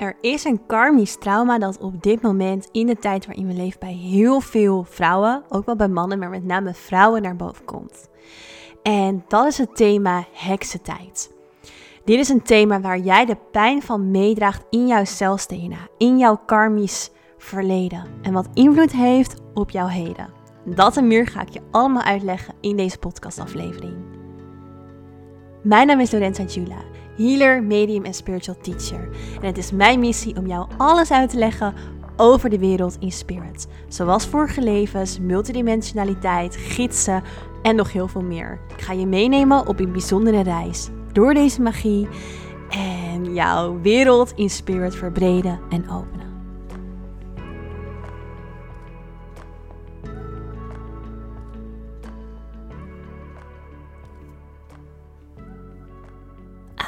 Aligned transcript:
Er 0.00 0.16
is 0.20 0.44
een 0.44 0.66
karmisch 0.66 1.16
trauma 1.16 1.58
dat 1.58 1.78
op 1.78 2.02
dit 2.02 2.22
moment 2.22 2.68
in 2.72 2.86
de 2.86 2.96
tijd 2.96 3.26
waarin 3.26 3.46
we 3.46 3.52
leven 3.52 3.80
bij 3.80 3.92
heel 3.92 4.40
veel 4.40 4.84
vrouwen, 4.84 5.42
ook 5.48 5.66
wel 5.66 5.76
bij 5.76 5.88
mannen, 5.88 6.18
maar 6.18 6.30
met 6.30 6.44
name 6.44 6.74
vrouwen 6.74 7.22
naar 7.22 7.36
boven 7.36 7.64
komt. 7.64 8.08
En 8.82 9.24
dat 9.28 9.46
is 9.46 9.58
het 9.58 9.76
thema 9.76 10.24
heksentijd. 10.32 11.32
Dit 12.04 12.18
is 12.18 12.28
een 12.28 12.42
thema 12.42 12.80
waar 12.80 12.98
jij 12.98 13.24
de 13.24 13.36
pijn 13.50 13.82
van 13.82 14.10
meedraagt 14.10 14.64
in 14.70 14.86
jouw 14.86 15.04
celstenen, 15.04 15.88
in 15.98 16.18
jouw 16.18 16.40
karmisch 16.46 17.10
verleden 17.38 18.04
en 18.22 18.32
wat 18.32 18.48
invloed 18.54 18.92
heeft 18.92 19.40
op 19.54 19.70
jouw 19.70 19.86
heden. 19.86 20.32
Dat 20.64 20.96
en 20.96 21.06
meer 21.06 21.26
ga 21.26 21.40
ik 21.40 21.48
je 21.48 21.60
allemaal 21.70 22.02
uitleggen 22.02 22.54
in 22.60 22.76
deze 22.76 22.98
podcastaflevering. 22.98 23.94
Mijn 25.62 25.86
naam 25.86 26.00
is 26.00 26.12
Lorenza 26.12 26.42
Jula 26.42 26.89
healer, 27.20 27.62
medium 27.62 28.04
en 28.04 28.14
spiritual 28.14 28.56
teacher. 28.60 29.08
En 29.40 29.46
het 29.46 29.58
is 29.58 29.72
mijn 29.72 30.00
missie 30.00 30.36
om 30.36 30.46
jou 30.46 30.68
alles 30.76 31.10
uit 31.10 31.30
te 31.30 31.38
leggen 31.38 31.74
over 32.16 32.50
de 32.50 32.58
wereld 32.58 32.96
in 33.00 33.12
spirit. 33.12 33.66
Zoals 33.88 34.26
vorige 34.26 34.62
levens, 34.62 35.18
multidimensionaliteit, 35.20 36.56
gidsen 36.56 37.22
en 37.62 37.76
nog 37.76 37.92
heel 37.92 38.08
veel 38.08 38.22
meer. 38.22 38.60
Ik 38.76 38.80
ga 38.80 38.92
je 38.92 39.06
meenemen 39.06 39.66
op 39.66 39.80
een 39.80 39.92
bijzondere 39.92 40.42
reis 40.42 40.88
door 41.12 41.34
deze 41.34 41.62
magie 41.62 42.08
en 42.70 43.34
jouw 43.34 43.80
wereld 43.80 44.32
in 44.36 44.50
spirit 44.50 44.94
verbreden 44.94 45.60
en 45.70 45.90
openen. 45.90 46.19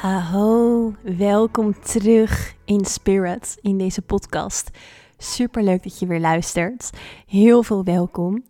Aho, 0.03 0.93
welkom 1.01 1.79
terug 1.79 2.55
in 2.65 2.85
Spirit 2.85 3.57
in 3.61 3.77
deze 3.77 4.01
podcast. 4.01 4.69
Super 5.17 5.63
leuk 5.63 5.83
dat 5.83 5.99
je 5.99 6.05
weer 6.05 6.19
luistert. 6.19 6.89
Heel 7.27 7.63
veel 7.63 7.83
welkom. 7.83 8.43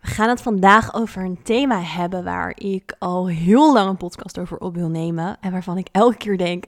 We 0.00 0.12
gaan 0.12 0.28
het 0.28 0.42
vandaag 0.42 0.94
over 0.94 1.24
een 1.24 1.42
thema 1.42 1.80
hebben 1.80 2.24
waar 2.24 2.52
ik 2.56 2.94
al 2.98 3.28
heel 3.28 3.72
lang 3.72 3.88
een 3.88 3.96
podcast 3.96 4.38
over 4.38 4.58
op 4.58 4.74
wil 4.74 4.88
nemen. 4.88 5.36
En 5.40 5.52
waarvan 5.52 5.78
ik 5.78 5.88
elke 5.92 6.16
keer 6.16 6.38
denk, 6.38 6.64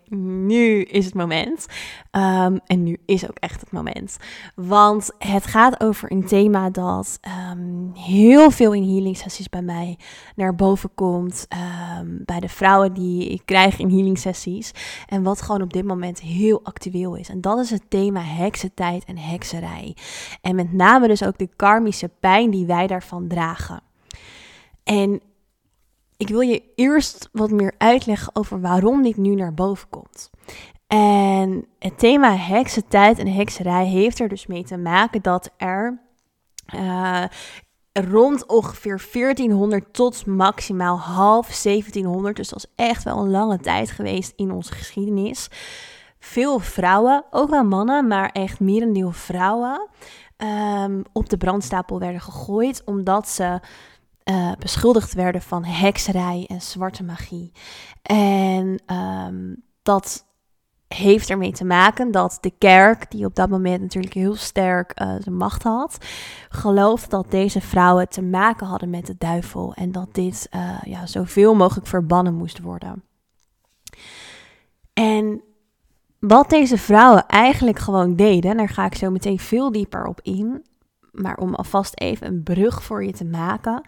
nu 0.47 0.83
is 0.83 1.05
het 1.05 1.15
moment. 1.15 1.67
Ehm, 2.11 2.59
en 2.67 2.83
nu 2.83 2.97
is 3.07 3.29
ook 3.29 3.37
echt 3.39 3.61
het 3.61 3.73
moment. 3.73 4.17
Want 4.55 5.11
het 5.19 5.47
gaat 5.47 5.81
over 5.81 6.13
een 6.13 6.27
thema 6.27 6.71
dat 6.71 7.19
ehm, 7.21 7.93
heel 7.95 8.51
veel 8.51 8.73
in 8.73 8.83
healing 8.83 9.17
sessies 9.17 9.49
bij 9.49 9.63
mij 9.63 9.99
naar 10.37 10.55
boven 10.55 10.91
komt. 10.95 11.47
Ehm, 11.49 12.07
bij 12.09 12.41
de 12.41 12.49
vrouwen 12.49 12.93
die 12.93 13.29
ik 13.29 13.43
krijg 13.45 13.79
in 13.79 13.91
healing 13.91 14.19
sessies. 14.19 14.73
En 15.07 15.23
wat 15.23 15.43
gewoon 15.43 15.63
op 15.63 15.73
dit 15.73 15.85
moment 15.85 16.21
heel 16.21 16.61
actueel 16.63 17.15
is. 17.15 17.29
En 17.29 17.41
dat 17.41 17.59
is 17.59 17.71
het 17.71 17.83
thema 17.89 18.21
heksentijd 18.21 19.05
en 19.05 19.19
hekserij. 19.19 19.97
En 20.41 20.55
met 20.55 20.73
name 20.73 21.09
dus 21.09 21.25
ook 21.25 21.39
de 21.39 21.49
karmische 21.57 22.11
pijn 22.21 22.51
die 22.51 22.67
wij 22.67 22.87
daarvan 22.87 23.28
dragen. 23.29 23.83
En 24.85 25.21
ik 26.17 26.29
wil 26.29 26.41
je 26.41 26.63
eerst 26.75 27.29
wat 27.33 27.51
meer 27.51 27.75
uitleggen 27.79 28.37
over 28.37 28.61
waarom 28.61 29.03
dit 29.03 29.17
nu 29.17 29.35
naar 29.35 29.55
boven 29.55 29.89
komt. 29.89 30.31
En 30.87 31.67
het 31.79 31.99
thema 31.99 32.37
heksentijd 32.37 33.19
en 33.19 33.33
hekserij 33.33 33.87
heeft 33.87 34.21
er 34.21 34.29
dus 34.29 34.47
mee 34.47 34.65
te 34.65 34.77
maken 34.77 35.23
dat 35.23 35.51
er 35.57 36.01
uh, 36.75 37.25
rond 37.93 38.47
ongeveer 38.47 39.03
1400 39.13 39.93
tot 39.93 40.27
maximaal 40.27 40.99
half 40.99 41.47
1700, 41.63 42.37
dus 42.37 42.49
dat 42.49 42.59
is 42.59 42.85
echt 42.85 43.05
wel 43.05 43.19
een 43.19 43.31
lange 43.31 43.59
tijd 43.59 43.91
geweest 43.91 44.33
in 44.37 44.51
onze 44.51 44.73
geschiedenis. 44.73 45.49
Veel 46.19 46.59
vrouwen, 46.59 47.25
ook 47.31 47.51
wel 47.51 47.65
mannen, 47.65 48.07
maar 48.07 48.31
echt 48.33 48.61
merendeel 48.61 49.13
vrouwen, 49.13 49.89
um, 50.39 51.03
op 51.13 51.29
de 51.29 51.37
brandstapel 51.37 51.99
werden 51.99 52.21
gegooid 52.21 52.83
omdat 52.85 53.29
ze 53.29 53.61
uh, 54.25 54.53
beschuldigd 54.59 55.15
werden 55.15 55.43
van 55.43 55.65
hekserij 55.65 56.45
en 56.49 56.63
zwarte 56.63 57.05
magie. 57.05 57.53
En 58.03 58.83
um, 58.95 59.63
dat 59.83 60.27
heeft 60.89 61.31
ermee 61.31 61.53
te 61.53 61.65
maken 61.65 62.11
dat 62.11 62.39
de 62.41 62.53
kerk, 62.59 63.11
die 63.11 63.25
op 63.25 63.35
dat 63.35 63.49
moment 63.49 63.81
natuurlijk 63.81 64.15
heel 64.15 64.35
sterk 64.35 65.01
uh, 65.01 65.15
zijn 65.19 65.37
macht 65.37 65.63
had, 65.63 65.99
gelooft 66.49 67.11
dat 67.11 67.31
deze 67.31 67.61
vrouwen 67.61 68.09
te 68.09 68.23
maken 68.23 68.67
hadden 68.67 68.91
met 68.91 69.07
de 69.07 69.15
duivel 69.19 69.75
en 69.75 69.93
dat 69.93 70.15
dit 70.15 70.49
uh, 70.55 70.83
ja, 70.83 71.07
zoveel 71.07 71.55
mogelijk 71.55 71.87
verbannen 71.87 72.35
moest 72.35 72.61
worden. 72.61 73.03
En 74.93 75.43
wat 76.19 76.51
deze 76.51 76.79
vrouwen 76.79 77.27
eigenlijk 77.27 77.79
gewoon 77.79 78.17
deden, 78.17 78.51
en 78.51 78.57
daar 78.57 78.69
ga 78.69 78.85
ik 78.85 78.95
zo 78.95 79.11
meteen 79.11 79.39
veel 79.39 79.73
dieper 79.73 80.07
op 80.07 80.21
in, 80.23 80.63
maar 81.13 81.37
om 81.37 81.55
alvast 81.55 82.01
even 82.01 82.27
een 82.27 82.43
brug 82.43 82.83
voor 82.83 83.05
je 83.05 83.13
te 83.13 83.25
maken, 83.25 83.83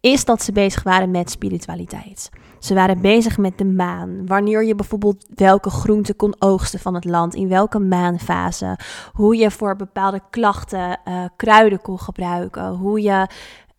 is 0.00 0.24
dat 0.24 0.42
ze 0.42 0.52
bezig 0.52 0.82
waren 0.82 1.10
met 1.10 1.30
spiritualiteit. 1.30 2.30
Ze 2.58 2.74
waren 2.74 3.00
bezig 3.00 3.38
met 3.38 3.58
de 3.58 3.64
maan. 3.64 4.26
Wanneer 4.26 4.64
je 4.64 4.74
bijvoorbeeld 4.74 5.26
welke 5.34 5.70
groenten 5.70 6.16
kon 6.16 6.34
oogsten 6.38 6.80
van 6.80 6.94
het 6.94 7.04
land, 7.04 7.34
in 7.34 7.48
welke 7.48 7.78
maanfase, 7.78 8.78
hoe 9.12 9.36
je 9.36 9.50
voor 9.50 9.76
bepaalde 9.76 10.20
klachten 10.30 11.00
uh, 11.04 11.24
kruiden 11.36 11.80
kon 11.80 11.98
gebruiken, 11.98 12.68
hoe 12.68 13.02
je 13.02 13.26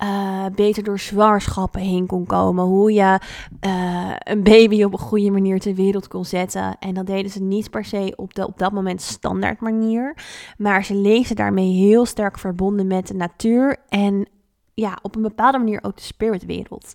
uh, 0.02 0.44
beter 0.54 0.82
door 0.82 0.98
zwangerschappen 0.98 1.80
heen 1.80 2.06
kon 2.06 2.26
komen. 2.26 2.64
Hoe 2.64 2.92
je 2.92 3.20
uh, 3.66 4.12
een 4.18 4.42
baby 4.42 4.82
op 4.82 4.92
een 4.92 4.98
goede 4.98 5.30
manier 5.30 5.60
ter 5.60 5.74
wereld 5.74 6.08
kon 6.08 6.24
zetten. 6.24 6.76
En 6.78 6.94
dat 6.94 7.06
deden 7.06 7.30
ze 7.30 7.42
niet 7.42 7.70
per 7.70 7.84
se 7.84 8.12
op, 8.16 8.38
op 8.38 8.58
dat 8.58 8.72
moment 8.72 9.02
standaard 9.02 9.60
manier. 9.60 10.16
Maar 10.56 10.84
ze 10.84 10.94
leefden 10.94 11.36
daarmee 11.36 11.72
heel 11.72 12.06
sterk 12.06 12.38
verbonden 12.38 12.86
met 12.86 13.06
de 13.06 13.14
natuur. 13.14 13.76
En 13.88 14.28
ja, 14.74 14.98
op 15.02 15.16
een 15.16 15.22
bepaalde 15.22 15.58
manier 15.58 15.78
ook 15.82 15.96
de 15.96 16.02
spiritwereld. 16.02 16.92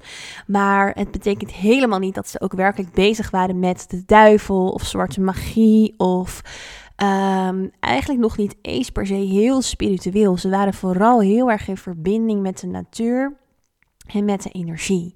Maar 0.48 0.92
het 0.94 1.12
betekent 1.12 1.52
helemaal 1.52 2.00
niet 2.00 2.16
dat 2.16 2.28
ze 2.28 2.42
ook 2.42 2.54
werkelijk 2.54 2.94
bezig 2.94 3.30
waren 3.30 3.60
met 3.60 3.86
de 3.90 4.04
duivel 4.06 4.70
of 4.70 4.84
zwarte 4.84 5.22
magie 5.22 5.94
of 5.98 6.42
Um, 7.04 7.72
eigenlijk 7.80 8.22
nog 8.22 8.38
niet 8.38 8.56
eens 8.62 8.90
per 8.90 9.08
se 9.08 9.14
heel 9.14 9.62
spiritueel. 9.62 10.38
Ze 10.38 10.50
waren 10.50 10.74
vooral 10.74 11.20
heel 11.22 11.52
erg 11.52 11.68
in 11.68 11.78
verbinding 11.78 12.42
met 12.42 12.60
de 12.60 12.68
natuur 12.68 13.38
en 14.08 14.26
met 14.26 14.44
de 14.44 14.50
energie. 14.50 15.14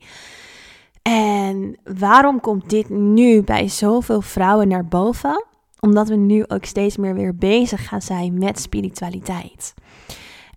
En 1.02 1.78
waarom 1.84 2.40
komt 2.40 2.69
dit 2.69 2.90
nu 2.90 3.44
bij 3.44 3.68
zoveel 3.68 4.22
vrouwen 4.22 4.68
naar 4.68 4.88
boven? 4.88 5.46
Omdat 5.80 6.08
we 6.08 6.16
nu 6.16 6.44
ook 6.47 6.66
steeds 6.66 6.97
meer 6.97 7.14
weer 7.14 7.36
bezig 7.36 7.88
gaan 7.88 8.02
zijn 8.02 8.38
met 8.38 8.59
spiritualiteit. 8.59 9.74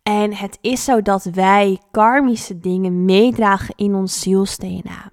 En 0.03 0.35
het 0.35 0.59
is 0.61 0.85
zo 0.85 1.03
dat 1.03 1.25
wij 1.25 1.81
karmische 1.91 2.59
dingen 2.59 3.05
meedragen 3.05 3.75
in 3.77 3.95
ons 3.95 4.21
zielsDNA. 4.21 5.13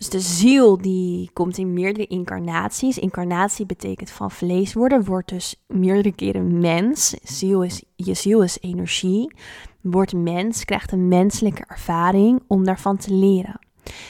Dus 0.00 0.08
de 0.08 0.20
ziel 0.20 0.76
die 0.76 1.30
komt 1.32 1.58
in 1.58 1.72
meerdere 1.72 2.06
incarnaties. 2.06 2.98
Incarnatie 2.98 3.66
betekent 3.66 4.10
van 4.10 4.30
vlees 4.30 4.74
worden, 4.74 5.04
wordt 5.04 5.28
dus 5.28 5.56
meerdere 5.66 6.14
keren 6.14 6.58
mens. 6.58 7.14
Ziel 7.22 7.62
is, 7.62 7.82
je 7.96 8.14
ziel 8.14 8.42
is 8.42 8.58
energie. 8.60 9.32
Wordt 9.80 10.12
mens, 10.12 10.64
krijgt 10.64 10.92
een 10.92 11.08
menselijke 11.08 11.64
ervaring 11.66 12.42
om 12.46 12.64
daarvan 12.64 12.96
te 12.96 13.14
leren. 13.14 13.58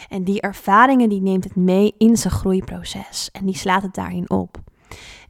En 0.09 0.25
die 0.25 0.41
ervaringen 0.41 1.09
die 1.09 1.23
neemt 1.23 1.45
het 1.45 1.57
mee 1.57 1.95
in 1.99 2.17
zijn 2.17 2.35
groeiproces. 2.35 3.29
En 3.33 3.47
die 3.47 3.57
slaat 3.57 3.83
het 3.83 3.95
daarin 3.95 4.31
op. 4.31 4.59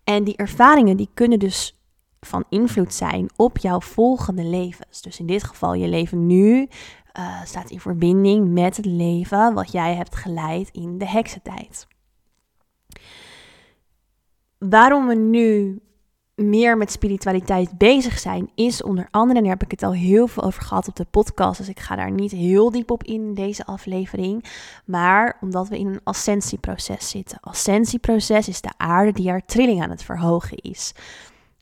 En 0.04 0.24
die 0.24 0.36
ervaringen 0.36 0.96
die 0.96 1.10
kunnen 1.14 1.38
dus 1.38 1.80
van 2.20 2.44
invloed 2.48 2.94
zijn 2.94 3.30
op 3.36 3.58
jouw 3.58 3.80
volgende 3.80 4.44
levens. 4.44 5.02
Dus 5.02 5.18
in 5.18 5.26
dit 5.26 5.44
geval 5.44 5.74
je 5.74 5.88
leven 5.88 6.26
nu, 6.26 6.68
uh, 7.18 7.44
staat 7.44 7.70
in 7.70 7.80
verbinding 7.80 8.48
met 8.48 8.76
het 8.76 8.86
leven 8.86 9.54
wat 9.54 9.72
jij 9.72 9.94
hebt 9.94 10.16
geleid 10.16 10.68
in 10.72 10.98
de 10.98 11.06
heksentijd. 11.06 11.86
Waarom 14.58 15.06
we 15.06 15.14
nu 15.14 15.80
meer 16.40 16.76
met 16.76 16.92
spiritualiteit 16.92 17.78
bezig 17.78 18.18
zijn, 18.18 18.50
is 18.54 18.82
onder 18.82 19.08
andere, 19.10 19.38
en 19.38 19.44
daar 19.44 19.52
heb 19.52 19.62
ik 19.62 19.70
het 19.70 19.82
al 19.82 19.92
heel 19.92 20.26
veel 20.26 20.42
over 20.42 20.62
gehad 20.62 20.88
op 20.88 20.96
de 20.96 21.06
podcast, 21.10 21.58
dus 21.58 21.68
ik 21.68 21.80
ga 21.80 21.96
daar 21.96 22.10
niet 22.10 22.30
heel 22.30 22.70
diep 22.70 22.90
op 22.90 23.02
in, 23.04 23.14
in 23.14 23.34
deze 23.34 23.66
aflevering, 23.66 24.44
maar 24.84 25.36
omdat 25.40 25.68
we 25.68 25.78
in 25.78 25.86
een 25.86 26.00
ascensieproces 26.04 27.08
zitten. 27.08 27.38
Ascensieproces 27.40 28.48
is 28.48 28.60
de 28.60 28.72
aarde 28.76 29.12
die 29.12 29.28
haar 29.28 29.46
trilling 29.46 29.82
aan 29.82 29.90
het 29.90 30.02
verhogen 30.02 30.56
is. 30.56 30.92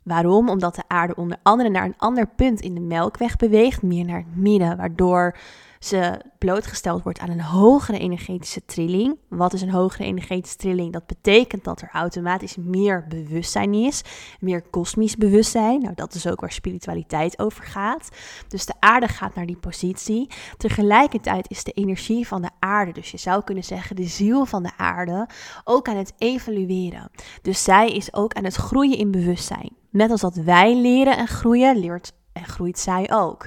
Waarom? 0.08 0.49
Omdat 0.49 0.75
de 0.75 0.82
aarde 0.87 1.14
onder 1.14 1.38
andere 1.43 1.69
naar 1.69 1.84
een 1.84 1.96
ander 1.96 2.26
punt 2.26 2.60
in 2.60 2.75
de 2.75 2.81
melkweg 2.81 3.37
beweegt, 3.37 3.82
meer 3.82 4.05
naar 4.05 4.19
het 4.19 4.37
midden, 4.37 4.76
waardoor 4.76 5.37
ze 5.78 6.20
blootgesteld 6.38 7.02
wordt 7.02 7.19
aan 7.19 7.31
een 7.31 7.40
hogere 7.40 7.99
energetische 7.99 8.64
trilling. 8.64 9.16
Wat 9.28 9.52
is 9.52 9.62
een 9.62 9.70
hogere 9.70 10.05
energetische 10.05 10.56
trilling? 10.56 10.93
Dat 10.93 11.06
betekent 11.06 11.64
dat 11.64 11.81
er 11.81 11.90
automatisch 11.93 12.56
meer 12.56 13.06
bewustzijn 13.08 13.75
is, 13.75 14.02
meer 14.40 14.62
kosmisch 14.62 15.16
bewustzijn. 15.16 15.81
Nou, 15.81 15.94
dat 15.94 16.14
is 16.14 16.26
ook 16.26 16.40
waar 16.40 16.52
spiritualiteit 16.52 17.38
over 17.38 17.64
gaat. 17.64 18.08
Dus 18.49 18.66
de 18.66 18.75
aarde 18.78 19.08
gaat 19.08 19.34
naar 19.34 19.46
die 19.46 19.56
positie. 19.56 20.31
Tegelijkertijd 20.56 21.50
is 21.50 21.64
de 21.64 21.72
energie 21.72 22.26
van 22.26 22.43
de 22.43 22.50
aarde, 22.58 22.93
dus 22.93 23.10
je 23.10 23.19
zou 23.19 23.44
kunnen 23.44 23.64
zeggen 23.64 23.96
de 23.96 24.06
ziel 24.06 24.46
van 24.46 24.62
de 24.62 24.72
aarde, 24.76 25.28
ook 25.64 25.88
aan 25.88 25.96
het 25.96 26.12
evolueren. 26.19 27.10
Dus 27.43 27.64
zij 27.64 27.88
is 27.88 28.14
ook 28.14 28.34
aan 28.34 28.44
het 28.44 28.55
groeien 28.55 28.99
in 28.99 29.10
bewustzijn. 29.10 29.78
Net 29.90 30.11
als 30.11 30.20
dat 30.20 30.35
wij 30.35 30.76
leren 30.76 31.17
en 31.17 31.29
groeien, 31.29 31.76
leert 31.76 32.12
en 32.32 32.44
groeit 32.44 32.79
zij 32.79 33.11
ook. 33.12 33.46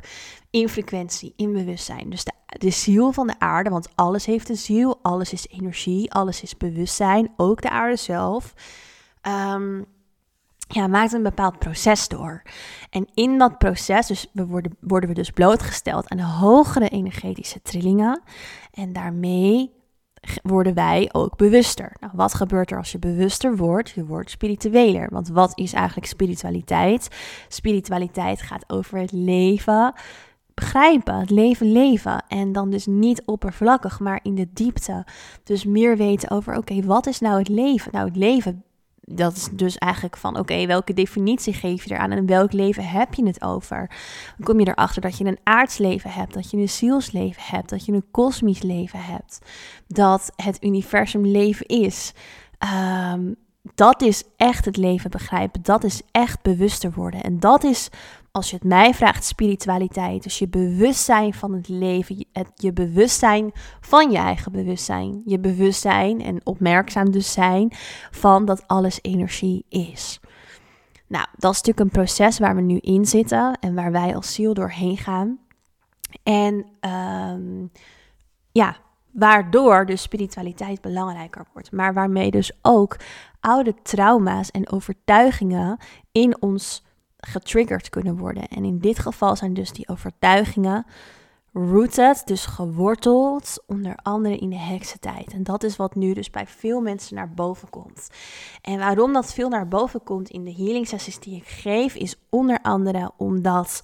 In 0.50 0.70
frequentie, 0.70 1.34
in 1.36 1.54
bewustzijn. 1.54 2.10
Dus 2.10 2.24
de, 2.24 2.32
de 2.46 2.70
ziel 2.70 3.12
van 3.12 3.28
de 3.28 3.40
aarde, 3.40 3.70
want 3.70 3.90
alles 3.96 4.26
heeft 4.26 4.50
een 4.50 4.58
ziel, 4.58 5.00
alles 5.02 5.34
is 5.34 5.48
energie, 5.48 6.12
alles 6.12 6.42
is 6.42 6.58
bewustzijn, 6.58 7.34
ook 7.38 7.62
de 7.62 7.70
aarde 7.70 7.96
zelf. 7.96 8.54
Um, 9.28 9.86
ja, 10.68 10.88
maakt 10.88 11.14
een 11.14 11.24
bepaald 11.24 11.60
proces 11.60 12.08
door. 12.08 12.42
En 12.90 13.08
in 13.14 13.38
dat 13.38 13.58
proces 13.58 14.08
dus 14.08 14.30
we 14.34 14.46
worden, 14.46 14.78
worden 14.80 15.10
we 15.10 15.16
dus 15.16 15.30
blootgesteld 15.30 16.10
aan 16.10 16.20
hogere 16.20 16.90
energetische 16.90 17.62
trillingen. 17.62 18.22
En 18.72 18.94
daarmee 18.94 19.72
worden 20.44 20.74
wij 20.74 21.10
ook 21.12 21.38
bewuster. 21.38 21.96
Nou, 22.00 22.14
wat 22.16 22.34
gebeurt 22.34 22.72
er 22.72 22.78
als 22.78 22.92
je 22.92 23.00
bewuster 23.00 23.56
wordt? 23.56 23.90
Je 23.90 24.06
wordt 24.06 24.30
spiritueler. 24.30 25.10
Want 25.10 25.30
wat 25.30 25.52
is 25.58 25.74
eigenlijk 25.74 26.08
spiritualiteit? 26.08 27.08
Spiritualiteit 27.48 28.42
gaat 28.42 28.64
over 28.68 28.98
het 28.98 29.12
leven 29.12 29.94
begrijpen, 30.54 31.20
het 31.20 31.30
leven 31.30 31.72
leven. 31.72 32.24
En 32.28 32.52
dan 32.52 32.70
dus 32.70 32.86
niet 32.86 33.26
oppervlakkig, 33.26 34.00
maar 34.00 34.20
in 34.24 34.36
de 34.36 34.48
diepte. 34.54 35.06
Dus 35.44 35.66
meer 35.66 35.98
weten 35.98 36.32
over, 36.32 36.58
oké, 36.58 36.82
wat 36.82 37.08
is 37.08 37.20
nou 37.20 37.38
het 37.38 37.48
leven? 37.48 37.92
Nou, 37.92 38.06
het 38.08 38.16
leven 38.16 38.64
dat 39.14 39.36
is 39.36 39.50
dus 39.52 39.78
eigenlijk 39.78 40.18
van 40.18 40.38
oké, 40.38 40.66
welke 40.66 40.94
definitie 40.94 41.54
geef 41.54 41.84
je 41.84 41.94
eraan 41.94 42.12
en 42.12 42.26
welk 42.26 42.54
leven 42.54 42.88
heb 42.88 43.14
je 43.14 43.26
het 43.26 43.42
over? 43.42 43.90
Dan 44.38 44.46
kom 44.46 44.60
je 44.60 44.68
erachter 44.68 45.02
dat 45.02 45.18
je 45.18 45.26
een 45.26 45.40
aardsleven 45.44 46.10
hebt, 46.10 46.34
dat 46.34 46.52
je 46.52 46.58
een 46.58 46.70
zielsleven 46.70 47.44
hebt, 47.46 47.70
dat 47.70 47.86
je 47.86 47.92
een 47.92 48.12
kosmisch 48.12 48.62
leven 48.62 49.04
hebt, 49.04 49.40
dat 49.88 50.32
het 50.36 50.64
universum 50.64 51.26
leven 51.26 51.66
is. 51.66 52.14
Um, 53.14 53.36
dat 53.76 54.02
is 54.02 54.24
echt 54.38 54.66
het 54.66 54.78
leven 54.78 55.10
begrijpen. 55.10 55.62
Dat 55.64 55.84
is 55.84 56.02
echt 56.12 56.42
bewuster 56.42 56.92
worden. 56.92 57.24
En 57.24 57.40
dat 57.40 57.64
is, 57.64 57.90
als 58.32 58.50
je 58.50 58.56
het 58.56 58.66
mij 58.66 58.94
vraagt, 58.94 59.24
spiritualiteit. 59.24 60.24
Dus 60.24 60.40
je 60.40 60.48
bewustzijn 60.48 61.34
van 61.34 61.54
het 61.54 61.68
leven. 61.68 62.18
Je, 62.18 62.46
je 62.56 62.74
bewustzijn 62.74 63.52
van 63.82 64.12
je 64.12 64.18
eigen 64.18 64.52
bewustzijn. 64.52 65.22
Je 65.26 65.40
bewustzijn 65.40 66.22
en 66.22 66.42
opmerkzaam 66.44 67.12
dus 67.12 67.32
zijn 67.32 67.68
van 68.12 68.46
dat 68.46 68.68
alles 68.68 69.00
energie 69.02 69.66
is. 69.70 70.20
Nou, 71.08 71.26
dat 71.38 71.52
is 71.52 71.58
natuurlijk 71.58 71.80
een 71.80 72.02
proces 72.02 72.40
waar 72.40 72.56
we 72.56 72.62
nu 72.62 72.78
in 72.78 73.06
zitten 73.06 73.58
en 73.60 73.76
waar 73.76 73.92
wij 73.92 74.16
als 74.16 74.34
ziel 74.34 74.54
doorheen 74.54 74.98
gaan. 74.98 75.40
En 76.24 76.66
um, 76.82 77.72
ja, 78.52 78.78
waardoor 79.12 79.86
dus 79.86 80.02
spiritualiteit 80.02 80.82
belangrijker 80.82 81.46
wordt. 81.54 81.72
Maar 81.72 81.94
waarmee 81.94 82.32
dus 82.32 82.52
ook 82.62 82.98
oude 83.40 83.76
trauma's 83.82 84.52
en 84.52 84.72
overtuigingen 84.72 85.78
in 86.12 86.42
ons 86.42 86.84
getriggerd 87.22 87.90
kunnen 87.90 88.18
worden. 88.18 88.48
En 88.48 88.66
in 88.66 88.80
dit 88.80 89.00
geval 89.00 89.36
zijn 89.36 89.54
dus 89.54 89.72
die 89.72 89.88
overtuigingen 89.88 90.86
rooted, 91.54 92.22
dus 92.26 92.46
geworteld, 92.46 93.64
onder 93.68 93.96
andere 93.96 94.38
in 94.38 94.50
de 94.50 94.60
heksentijd. 94.60 95.34
En 95.34 95.44
dat 95.44 95.64
is 95.64 95.76
wat 95.76 95.96
nu 95.96 96.14
dus 96.14 96.30
bij 96.30 96.48
veel 96.48 96.82
mensen 96.82 97.16
naar 97.16 97.34
boven 97.34 97.70
komt. 97.70 98.10
En 98.62 98.78
waarom 98.78 99.14
dat 99.14 99.34
veel 99.34 99.50
naar 99.50 99.68
boven 99.68 100.04
komt 100.04 100.30
in 100.30 100.44
de 100.44 100.54
healing 100.54 100.88
sessies 100.88 101.20
die 101.20 101.36
ik 101.36 101.48
geef, 101.48 101.96
is 101.96 102.16
onder 102.30 102.60
andere 102.62 103.12
omdat 103.18 103.82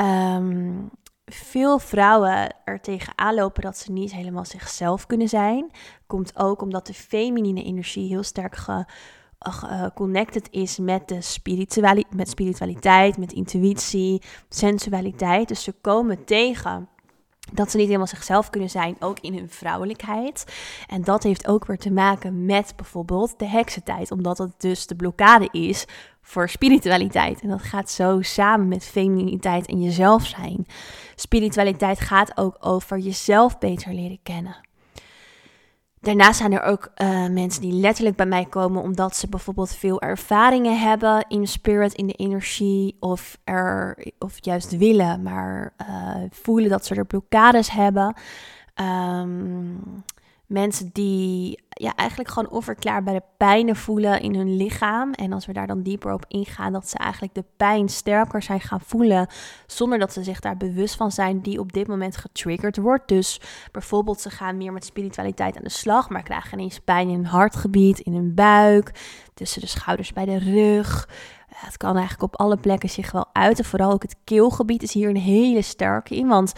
um, 0.00 0.90
veel 1.24 1.78
vrouwen 1.78 2.54
er 2.64 2.80
tegenaan 2.80 3.34
lopen 3.34 3.62
dat 3.62 3.76
ze 3.76 3.92
niet 3.92 4.12
helemaal 4.12 4.44
zichzelf 4.44 5.06
kunnen 5.06 5.28
zijn. 5.28 5.70
Komt 6.06 6.38
ook 6.38 6.62
omdat 6.62 6.86
de 6.86 6.94
feminine 6.94 7.62
energie 7.62 8.08
heel 8.08 8.22
sterk 8.22 8.56
geconnected 9.50 10.48
is 10.50 10.78
met, 10.78 11.08
de 11.08 12.04
met 12.10 12.28
spiritualiteit, 12.28 13.16
met 13.16 13.32
intuïtie, 13.32 14.22
sensualiteit. 14.48 15.48
Dus 15.48 15.62
ze 15.62 15.72
komen 15.80 16.24
tegen 16.24 16.88
dat 17.52 17.70
ze 17.70 17.76
niet 17.76 17.86
helemaal 17.86 18.06
zichzelf 18.06 18.50
kunnen 18.50 18.70
zijn, 18.70 18.96
ook 19.00 19.18
in 19.20 19.34
hun 19.34 19.48
vrouwelijkheid. 19.48 20.44
En 20.86 21.02
dat 21.02 21.22
heeft 21.22 21.46
ook 21.46 21.66
weer 21.66 21.78
te 21.78 21.92
maken 21.92 22.44
met 22.46 22.72
bijvoorbeeld 22.76 23.38
de 23.38 23.46
heksentijd, 23.46 24.10
omdat 24.10 24.38
het 24.38 24.52
dus 24.58 24.86
de 24.86 24.96
blokkade 24.96 25.48
is 25.52 25.86
voor 26.22 26.48
spiritualiteit. 26.48 27.40
En 27.40 27.48
dat 27.48 27.62
gaat 27.62 27.90
zo 27.90 28.20
samen 28.20 28.68
met 28.68 28.84
femininiteit 28.84 29.66
en 29.66 29.82
jezelf 29.82 30.26
zijn. 30.26 30.66
Spiritualiteit 31.14 32.00
gaat 32.00 32.36
ook 32.36 32.56
over 32.60 32.98
jezelf 32.98 33.58
beter 33.58 33.94
leren 33.94 34.18
kennen. 34.22 34.70
Daarnaast 36.02 36.38
zijn 36.38 36.52
er 36.52 36.62
ook 36.62 36.92
uh, 36.96 37.28
mensen 37.28 37.60
die 37.60 37.72
letterlijk 37.72 38.16
bij 38.16 38.26
mij 38.26 38.44
komen 38.44 38.82
omdat 38.82 39.16
ze 39.16 39.28
bijvoorbeeld 39.28 39.74
veel 39.74 40.00
ervaringen 40.00 40.80
hebben 40.80 41.24
in 41.28 41.46
spirit, 41.46 41.92
in 41.94 42.06
de 42.06 42.12
energie, 42.12 42.96
of, 43.00 43.38
er, 43.44 43.98
of 44.18 44.36
juist 44.40 44.76
willen, 44.76 45.22
maar 45.22 45.74
uh, 45.80 46.16
voelen 46.30 46.70
dat 46.70 46.86
ze 46.86 46.94
er 46.94 47.04
blokkades 47.04 47.70
hebben. 47.70 48.14
Um, 49.20 50.04
mensen 50.52 50.90
die 50.92 51.62
ja, 51.68 51.94
eigenlijk 51.94 52.30
gewoon 52.30 52.50
onverklaarbare 52.50 53.22
pijnen 53.36 53.76
voelen 53.76 54.20
in 54.20 54.34
hun 54.34 54.56
lichaam. 54.56 55.12
En 55.12 55.32
als 55.32 55.46
we 55.46 55.52
daar 55.52 55.66
dan 55.66 55.82
dieper 55.82 56.12
op 56.12 56.24
ingaan, 56.28 56.72
dat 56.72 56.88
ze 56.88 56.98
eigenlijk 56.98 57.34
de 57.34 57.44
pijn 57.56 57.88
sterker 57.88 58.42
zijn 58.42 58.60
gaan 58.60 58.80
voelen. 58.80 59.26
Zonder 59.66 59.98
dat 59.98 60.12
ze 60.12 60.22
zich 60.22 60.40
daar 60.40 60.56
bewust 60.56 60.96
van 60.96 61.12
zijn, 61.12 61.40
die 61.40 61.60
op 61.60 61.72
dit 61.72 61.86
moment 61.86 62.16
getriggerd 62.16 62.76
wordt. 62.76 63.08
Dus 63.08 63.40
bijvoorbeeld, 63.72 64.20
ze 64.20 64.30
gaan 64.30 64.56
meer 64.56 64.72
met 64.72 64.84
spiritualiteit 64.84 65.56
aan 65.56 65.62
de 65.62 65.68
slag, 65.68 66.08
maar 66.08 66.22
krijgen 66.22 66.58
ineens 66.58 66.78
pijn 66.78 67.08
in 67.08 67.14
hun 67.14 67.26
hartgebied, 67.26 67.98
in 67.98 68.14
hun 68.14 68.34
buik, 68.34 68.90
tussen 69.34 69.60
de 69.60 69.66
schouders 69.66 70.12
bij 70.12 70.24
de 70.24 70.38
rug. 70.38 71.08
Het 71.54 71.76
kan 71.76 71.96
eigenlijk 71.96 72.22
op 72.22 72.40
alle 72.40 72.56
plekken 72.56 72.90
zich 72.90 73.12
wel 73.12 73.26
uiten. 73.32 73.64
Vooral 73.64 73.92
ook 73.92 74.02
het 74.02 74.16
keelgebied 74.24 74.82
is 74.82 74.92
hier 74.92 75.08
een 75.08 75.16
hele 75.16 75.62
sterke 75.62 76.16
in. 76.16 76.26
Want 76.28 76.52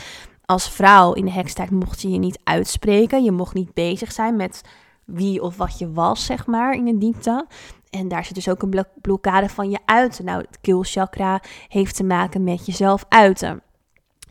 als 0.46 0.70
vrouw 0.70 1.12
in 1.12 1.24
de 1.24 1.30
hekstijd 1.30 1.70
mocht 1.70 2.02
je 2.02 2.10
je 2.10 2.18
niet 2.18 2.38
uitspreken. 2.44 3.24
Je 3.24 3.32
mocht 3.32 3.54
niet 3.54 3.74
bezig 3.74 4.12
zijn 4.12 4.36
met 4.36 4.62
wie 5.04 5.42
of 5.42 5.56
wat 5.56 5.78
je 5.78 5.92
was, 5.92 6.24
zeg 6.24 6.46
maar, 6.46 6.74
in 6.74 6.84
de 6.84 6.98
diepte. 6.98 7.46
En 7.90 8.08
daar 8.08 8.24
zit 8.24 8.34
dus 8.34 8.48
ook 8.48 8.62
een 8.62 8.84
blokkade 9.00 9.48
van 9.48 9.70
je 9.70 9.78
uiten. 9.84 10.24
Nou, 10.24 10.40
het 10.40 10.60
keelchakra 10.60 11.40
heeft 11.68 11.96
te 11.96 12.04
maken 12.04 12.44
met 12.44 12.66
jezelf 12.66 13.04
uiten. 13.08 13.62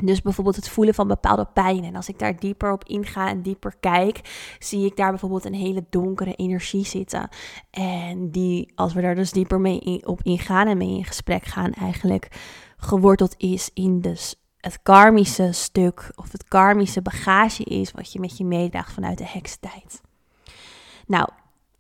Dus 0.04 0.22
bijvoorbeeld 0.22 0.56
het 0.56 0.70
voelen 0.70 0.94
van 0.94 1.08
bepaalde 1.08 1.48
pijn. 1.54 1.84
En 1.84 1.96
als 1.96 2.10
ik 2.10 2.20
daar 2.20 2.40
dieper 2.40 2.72
op 2.72 2.84
inga 2.84 3.28
en 3.28 3.42
dieper 3.42 3.74
kijk, 3.80 4.20
zie 4.60 4.86
ik 4.86 4.96
daar 4.96 5.10
bijvoorbeeld 5.10 5.46
een 5.46 5.54
hele 5.54 5.86
donkere 5.90 6.36
energie 6.36 6.86
zitten. 6.86 7.30
En 7.72 8.32
die, 8.32 8.72
als 8.76 8.94
we 8.94 9.02
daar 9.02 9.16
dus 9.16 9.32
dieper 9.32 9.60
mee 9.60 10.02
op 10.06 10.22
ingaan 10.24 10.68
en 10.68 10.78
mee 10.78 10.98
in 10.98 11.06
gesprek 11.06 11.46
gaan, 11.46 11.72
eigenlijk 11.72 12.28
geworteld 12.78 13.36
is 13.38 13.70
in 13.74 14.02
de 14.02 14.16
het 14.64 14.80
karmische 14.84 15.52
stuk 15.52 16.12
of 16.16 16.32
het 16.32 16.44
karmische 16.44 17.02
bagage 17.02 17.64
is 17.64 17.92
wat 17.92 18.14
je 18.14 18.20
met 18.20 18.38
je 18.38 18.46
meedraagt 18.46 18.94
vanuit 18.94 19.18
de 19.18 19.28
hekstijd. 19.28 20.02
Nou, 21.08 21.30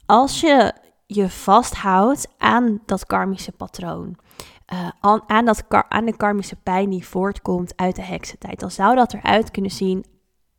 als 0.05 0.41
je 0.41 0.73
je 1.05 1.29
vasthoudt 1.29 2.27
aan 2.37 2.79
dat 2.85 3.05
karmische 3.05 3.51
patroon, 3.51 4.15
uh, 4.73 4.89
aan, 5.27 5.45
dat 5.45 5.63
aan 5.69 6.05
de 6.05 6.17
karmische 6.17 6.55
pijn 6.55 6.89
die 6.89 7.07
voortkomt 7.07 7.73
uit 7.75 7.95
de 7.95 8.01
heksentijd, 8.01 8.59
dan 8.59 8.71
zou 8.71 8.95
dat 8.95 9.13
eruit 9.13 9.51
kunnen 9.51 9.71
zien 9.71 10.05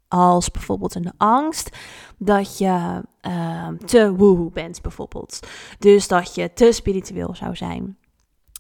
als 0.09 0.51
bijvoorbeeld 0.51 0.95
een 0.95 1.13
angst 1.17 1.77
dat 2.19 2.59
je 2.59 3.03
uh, 3.23 3.69
te 3.69 4.15
woehoe 4.15 4.51
bent, 4.51 4.83
bijvoorbeeld. 4.83 5.41
Dus 5.79 6.09
dat 6.09 6.35
je 6.35 6.53
te 6.53 6.73
spiritueel 6.73 7.35
zou 7.35 7.57
zijn. 7.57 7.97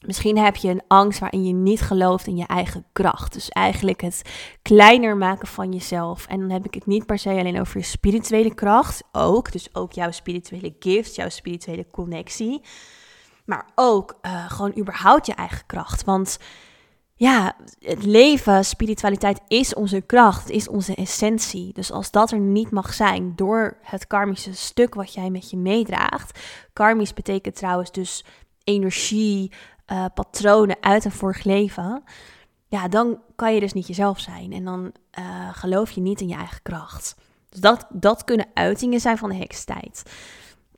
Misschien 0.06 0.38
heb 0.38 0.56
je 0.56 0.68
een 0.68 0.82
angst 0.88 1.18
waarin 1.18 1.44
je 1.44 1.52
niet 1.52 1.80
gelooft 1.80 2.26
in 2.26 2.37
je 2.37 2.46
eigen 2.46 2.84
kracht. 2.92 3.32
Dus 3.32 3.49
eigenlijk 3.49 4.00
het 4.00 4.23
kleiner 4.62 5.16
maken 5.16 5.49
van 5.49 5.73
jezelf. 5.73 6.26
En 6.26 6.40
dan 6.40 6.50
heb 6.50 6.64
ik 6.64 6.75
het 6.75 6.87
niet 6.87 7.06
per 7.06 7.18
se 7.18 7.30
alleen 7.30 7.61
over 7.61 7.78
je 7.78 7.84
spirituele 7.84 8.54
kracht. 8.54 9.02
Ook, 9.12 9.52
dus 9.52 9.75
ook 9.75 9.92
jouw 9.92 10.11
spirituele 10.11 10.76
gift, 10.78 11.14
jouw 11.14 11.28
spirituele 11.28 11.87
connectie. 11.90 12.62
Maar 13.44 13.68
ook 13.75 14.18
uh, 14.23 14.50
gewoon 14.50 14.78
überhaupt 14.78 15.26
je 15.26 15.34
eigen 15.34 15.66
kracht. 15.66 16.04
Want 16.04 16.38
ja, 17.16 17.56
het 17.78 18.04
leven, 18.04 18.64
spiritualiteit 18.64 19.40
is 19.49 19.75
onze 19.75 20.00
kracht, 20.00 20.50
is 20.50 20.68
onze 20.68 20.94
essentie. 20.94 21.73
Dus 21.73 21.92
als 21.92 22.11
dat 22.11 22.30
er 22.30 22.38
niet 22.38 22.70
mag 22.70 22.94
zijn 22.94 23.32
door 23.37 23.76
het 23.82 24.06
karmische 24.06 24.54
stuk 24.54 24.94
wat 24.94 25.14
jij 25.14 25.30
met 25.30 25.50
je 25.50 25.56
meedraagt. 25.56 26.38
Karmisch 26.73 27.14
betekent 27.14 27.56
trouwens 27.56 27.92
dus 27.92 28.25
energie, 28.64 29.52
uh, 29.92 30.04
patronen 30.14 30.76
uit 30.80 31.04
een 31.04 31.10
vorig 31.10 31.44
leven. 31.44 32.02
ja, 32.68 32.88
dan 32.88 33.18
kan 33.36 33.54
je 33.54 33.60
dus 33.60 33.72
niet 33.72 33.86
jezelf 33.86 34.20
zijn. 34.20 34.52
En 34.52 34.64
dan 34.64 34.92
uh, 35.18 35.48
geloof 35.52 35.90
je 35.90 36.00
niet 36.00 36.20
in 36.20 36.28
je 36.28 36.34
eigen 36.34 36.62
kracht. 36.62 37.16
Dus 37.48 37.60
dat, 37.60 37.86
dat 37.90 38.24
kunnen 38.24 38.46
uitingen 38.54 39.00
zijn 39.00 39.18
van 39.18 39.28
de 39.28 39.36
hekstijd. 39.36 40.02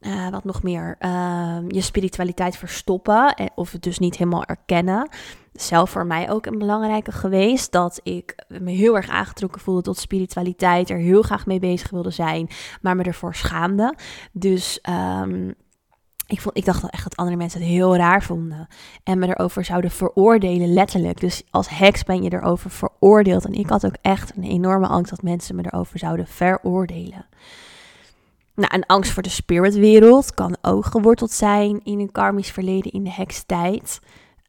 Uh, 0.01 0.29
wat 0.29 0.45
nog 0.45 0.63
meer? 0.63 0.97
Uh, 1.01 1.59
je 1.69 1.81
spiritualiteit 1.81 2.57
verstoppen 2.57 3.51
of 3.55 3.73
het 3.73 3.83
dus 3.83 3.99
niet 3.99 4.17
helemaal 4.17 4.45
erkennen. 4.45 5.09
Zelf 5.53 5.91
voor 5.91 6.07
mij 6.07 6.31
ook 6.31 6.47
een 6.47 6.59
belangrijke 6.59 7.13
geweest 7.13 7.73
dat 7.73 8.01
ik 8.03 8.45
me 8.49 8.71
heel 8.71 8.97
erg 8.97 9.09
aangetrokken 9.09 9.61
voelde 9.61 9.83
tot 9.83 9.99
spiritualiteit, 9.99 10.91
er 10.91 10.99
heel 10.99 11.23
graag 11.23 11.47
mee 11.47 11.59
bezig 11.59 11.91
wilde 11.91 12.11
zijn, 12.11 12.49
maar 12.81 12.97
me 12.97 13.03
ervoor 13.03 13.35
schaamde. 13.35 13.95
Dus 14.33 14.79
um, 15.21 15.55
ik, 16.27 16.41
vond, 16.41 16.57
ik 16.57 16.65
dacht 16.65 16.81
dan 16.81 16.91
echt 16.91 17.03
dat 17.03 17.17
andere 17.17 17.37
mensen 17.37 17.61
het 17.61 17.69
heel 17.69 17.97
raar 17.97 18.23
vonden. 18.23 18.69
En 19.03 19.19
me 19.19 19.29
erover 19.29 19.65
zouden 19.65 19.91
veroordelen, 19.91 20.73
letterlijk. 20.73 21.21
Dus 21.21 21.43
als 21.51 21.69
heks 21.69 22.05
ben 22.05 22.23
je 22.23 22.33
erover 22.33 22.71
veroordeeld. 22.71 23.45
En 23.45 23.53
ik 23.53 23.69
had 23.69 23.87
ook 23.87 23.97
echt 24.03 24.37
een 24.37 24.43
enorme 24.43 24.87
angst 24.87 25.11
dat 25.11 25.23
mensen 25.23 25.57
me 25.57 25.65
erover 25.65 25.99
zouden 25.99 26.27
veroordelen. 26.27 27.27
Nou, 28.55 28.75
een 28.75 28.87
angst 28.87 29.13
voor 29.13 29.23
de 29.23 29.29
spiritwereld 29.29 30.35
kan 30.35 30.57
ook 30.63 30.85
geworteld 30.85 31.31
zijn 31.31 31.81
in 31.85 32.01
een 32.01 32.13
karmisch 32.13 32.51
verleden 32.51 32.93
in 32.93 33.05
de 33.05 33.13
hekstijd. 33.13 34.01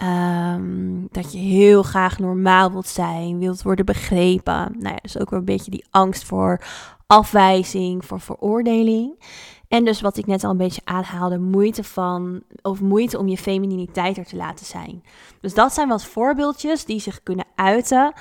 Um, 0.02 1.08
dat 1.12 1.32
je 1.32 1.40
heel 1.40 1.84
graag 1.84 2.20
normaal 2.20 2.72
wilt 2.72 2.88
zijn, 2.88 3.40
wilt 3.40 3.62
worden 3.62 3.86
begrepen. 3.86 4.76
Nou 4.80 4.94
ja, 4.94 5.00
dus 5.02 5.18
ook 5.18 5.30
weer 5.30 5.40
een 5.40 5.46
beetje 5.46 5.72
die 5.72 5.86
angst 5.90 6.24
voor 6.24 6.62
afwijzing, 7.08 8.06
voor 8.06 8.20
veroordeling. 8.20 9.24
En 9.68 9.86
dus 9.86 10.02
wat 10.02 10.18
ik 10.18 10.26
net 10.26 10.44
al 10.44 10.52
een 10.52 10.58
beetje 10.58 10.82
aanhaalde, 10.84 11.40
moeite 11.40 11.84
van, 11.84 12.42
of 12.62 12.82
moeite 12.82 13.18
om 13.18 13.28
je 13.28 13.38
femininiteit 13.38 14.18
er 14.18 14.26
te 14.26 14.36
laten 14.36 14.66
zijn. 14.66 15.04
Dus 15.42 15.54
dat 15.54 15.74
zijn 15.74 15.88
wat 15.88 16.06
voorbeeldjes 16.06 16.86
die 16.86 17.00
zich 17.00 17.24
kunnen 17.24 17.46
uiten, 17.56 18.14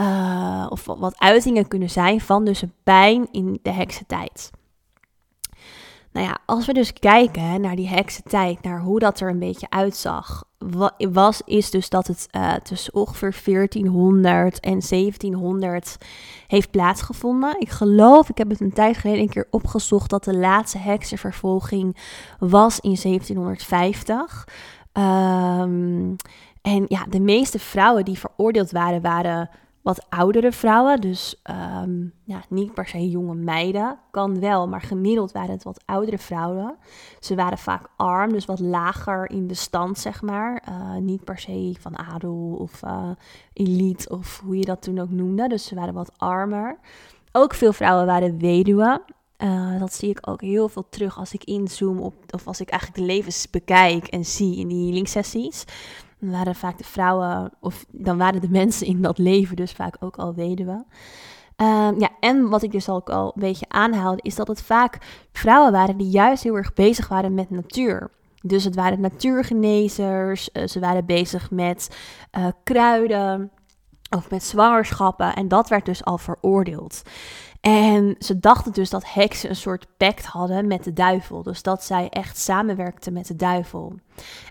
uh, 0.00 0.66
of 0.68 0.84
wat 0.84 1.18
uitingen 1.18 1.68
kunnen 1.68 1.90
zijn 1.90 2.20
van 2.20 2.44
dus 2.44 2.62
een 2.62 2.74
pijn 2.84 3.28
in 3.32 3.58
de 3.62 3.70
heksentijd. 3.70 4.50
Nou 6.12 6.26
ja, 6.26 6.38
als 6.46 6.66
we 6.66 6.72
dus 6.72 6.92
kijken 6.92 7.60
naar 7.60 7.76
die 7.76 7.88
heksentijd, 7.88 8.62
naar 8.62 8.80
hoe 8.80 8.98
dat 8.98 9.20
er 9.20 9.28
een 9.28 9.38
beetje 9.38 9.70
uitzag, 9.70 10.44
was, 10.98 11.42
is 11.44 11.70
dus 11.70 11.88
dat 11.88 12.06
het 12.06 12.28
uh, 12.36 12.54
tussen 12.54 12.94
ongeveer 12.94 13.34
1400 13.44 14.60
en 14.60 14.80
1700 14.88 15.96
heeft 16.46 16.70
plaatsgevonden. 16.70 17.60
Ik 17.60 17.68
geloof, 17.68 18.28
ik 18.28 18.38
heb 18.38 18.50
het 18.50 18.60
een 18.60 18.72
tijd 18.72 18.96
geleden 18.96 19.22
een 19.22 19.28
keer 19.28 19.46
opgezocht, 19.50 20.10
dat 20.10 20.24
de 20.24 20.36
laatste 20.36 20.78
heksenvervolging 20.78 21.96
was 22.38 22.80
in 22.80 22.96
1750. 23.02 24.48
Um, 24.92 25.02
ehm, 25.02 26.14
en 26.62 26.84
ja, 26.88 27.04
de 27.08 27.20
meeste 27.20 27.58
vrouwen 27.58 28.04
die 28.04 28.18
veroordeeld 28.18 28.70
waren, 28.70 29.02
waren 29.02 29.50
wat 29.82 30.06
oudere 30.08 30.52
vrouwen. 30.52 31.00
Dus 31.00 31.40
um, 31.82 32.12
ja, 32.24 32.42
niet 32.48 32.74
per 32.74 32.86
se 32.86 33.10
jonge 33.10 33.34
meiden. 33.34 33.98
Kan 34.10 34.40
wel, 34.40 34.68
maar 34.68 34.80
gemiddeld 34.80 35.32
waren 35.32 35.50
het 35.50 35.62
wat 35.62 35.82
oudere 35.84 36.18
vrouwen. 36.18 36.76
Ze 37.20 37.34
waren 37.34 37.58
vaak 37.58 37.88
arm, 37.96 38.32
dus 38.32 38.44
wat 38.44 38.60
lager 38.60 39.30
in 39.30 39.46
de 39.46 39.54
stand, 39.54 39.98
zeg 39.98 40.22
maar. 40.22 40.62
Uh, 40.68 40.96
niet 40.96 41.24
per 41.24 41.38
se 41.38 41.74
van 41.80 41.98
adel 41.98 42.56
of 42.58 42.82
uh, 42.84 43.10
elite 43.52 44.08
of 44.08 44.40
hoe 44.44 44.56
je 44.56 44.64
dat 44.64 44.82
toen 44.82 44.98
ook 44.98 45.10
noemde. 45.10 45.48
Dus 45.48 45.64
ze 45.64 45.74
waren 45.74 45.94
wat 45.94 46.12
armer. 46.16 46.78
Ook 47.32 47.54
veel 47.54 47.72
vrouwen 47.72 48.06
waren 48.06 48.38
weduwen. 48.38 49.02
Uh, 49.38 49.78
dat 49.78 49.94
zie 49.94 50.10
ik 50.10 50.28
ook 50.28 50.40
heel 50.40 50.68
veel 50.68 50.86
terug 50.88 51.18
als 51.18 51.32
ik 51.32 51.44
inzoom 51.44 51.98
op, 51.98 52.14
of 52.30 52.46
als 52.46 52.60
ik 52.60 52.68
eigenlijk 52.68 53.00
de 53.00 53.06
levens 53.14 53.50
bekijk 53.50 54.06
en 54.06 54.24
zie 54.24 54.56
in 54.56 54.68
die 54.68 54.84
healing. 54.84 55.08
Waren 56.20 56.54
vaak 56.54 56.78
de 56.78 56.84
vrouwen, 56.84 57.52
of 57.60 57.84
dan 57.90 58.18
waren 58.18 58.40
de 58.40 58.50
mensen 58.60 58.86
in 58.86 59.02
dat 59.02 59.18
leven 59.18 59.56
dus 59.56 59.72
vaak 59.72 59.96
ook 60.00 60.16
al 60.16 60.34
weduwe. 60.34 60.84
Um, 61.56 62.00
ja, 62.00 62.08
en 62.20 62.48
wat 62.48 62.62
ik 62.62 62.72
dus 62.72 62.88
ook 62.88 63.10
al 63.10 63.32
een 63.34 63.40
beetje 63.40 63.66
aanhaalde, 63.68 64.22
is 64.22 64.34
dat 64.34 64.48
het 64.48 64.62
vaak 64.62 64.98
vrouwen 65.32 65.72
waren 65.72 65.96
die 65.96 66.10
juist 66.10 66.42
heel 66.42 66.56
erg 66.56 66.74
bezig 66.74 67.08
waren 67.08 67.34
met 67.34 67.50
natuur. 67.50 68.10
Dus 68.42 68.64
het 68.64 68.74
waren 68.74 69.00
natuurgenezers, 69.00 70.50
uh, 70.52 70.66
ze 70.66 70.80
waren 70.80 71.06
bezig 71.06 71.50
met 71.50 71.96
uh, 72.38 72.46
kruiden 72.64 73.50
of 74.10 74.30
met 74.30 74.44
zwangerschappen 74.44 75.34
en 75.34 75.48
dat 75.48 75.68
werd 75.68 75.84
dus 75.84 76.04
al 76.04 76.18
veroordeeld. 76.18 77.02
En 77.60 78.14
ze 78.18 78.38
dachten 78.38 78.72
dus 78.72 78.90
dat 78.90 79.12
heksen 79.12 79.50
een 79.50 79.56
soort 79.56 79.86
pact 79.96 80.26
hadden 80.26 80.66
met 80.66 80.84
de 80.84 80.92
duivel. 80.92 81.42
Dus 81.42 81.62
dat 81.62 81.84
zij 81.84 82.08
echt 82.08 82.38
samenwerkten 82.38 83.12
met 83.12 83.26
de 83.26 83.36
duivel. 83.36 83.94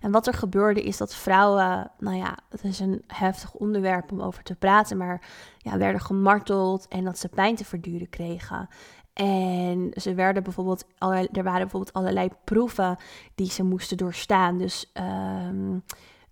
En 0.01 0.11
wat 0.11 0.27
er 0.27 0.33
gebeurde 0.33 0.83
is 0.83 0.97
dat 0.97 1.15
vrouwen, 1.15 1.91
nou 1.99 2.17
ja, 2.17 2.37
het 2.49 2.63
is 2.63 2.79
een 2.79 3.03
heftig 3.07 3.53
onderwerp 3.53 4.11
om 4.11 4.21
over 4.21 4.43
te 4.43 4.55
praten, 4.55 4.97
maar 4.97 5.21
ja, 5.57 5.77
werden 5.77 6.01
gemarteld 6.01 6.87
en 6.87 7.03
dat 7.03 7.17
ze 7.19 7.27
pijn 7.27 7.55
te 7.55 7.65
verduren 7.65 8.09
kregen. 8.09 8.67
En 9.13 9.91
ze 9.93 10.13
werden 10.13 10.43
bijvoorbeeld, 10.43 10.85
er 11.31 11.43
waren 11.43 11.61
bijvoorbeeld 11.61 11.93
allerlei 11.93 12.29
proeven 12.43 12.97
die 13.35 13.49
ze 13.51 13.63
moesten 13.63 13.97
doorstaan. 13.97 14.57
Dus 14.57 14.91
um, 14.93 15.83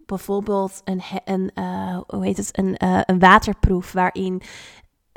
bijvoorbeeld 0.08 0.82
een, 0.84 1.02
een, 1.26 1.52
uh, 1.56 2.00
hoe 2.08 2.26
heet 2.26 2.38
het, 2.38 2.58
een, 2.58 2.76
uh, 2.84 3.00
een 3.06 3.20
waterproef 3.20 3.92
waarin 3.92 4.42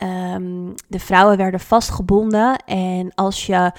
Um, 0.05 0.75
de 0.89 0.99
vrouwen 0.99 1.37
werden 1.37 1.61
vastgebonden 1.61 2.57
en 2.65 3.15
als 3.15 3.47
je 3.47 3.73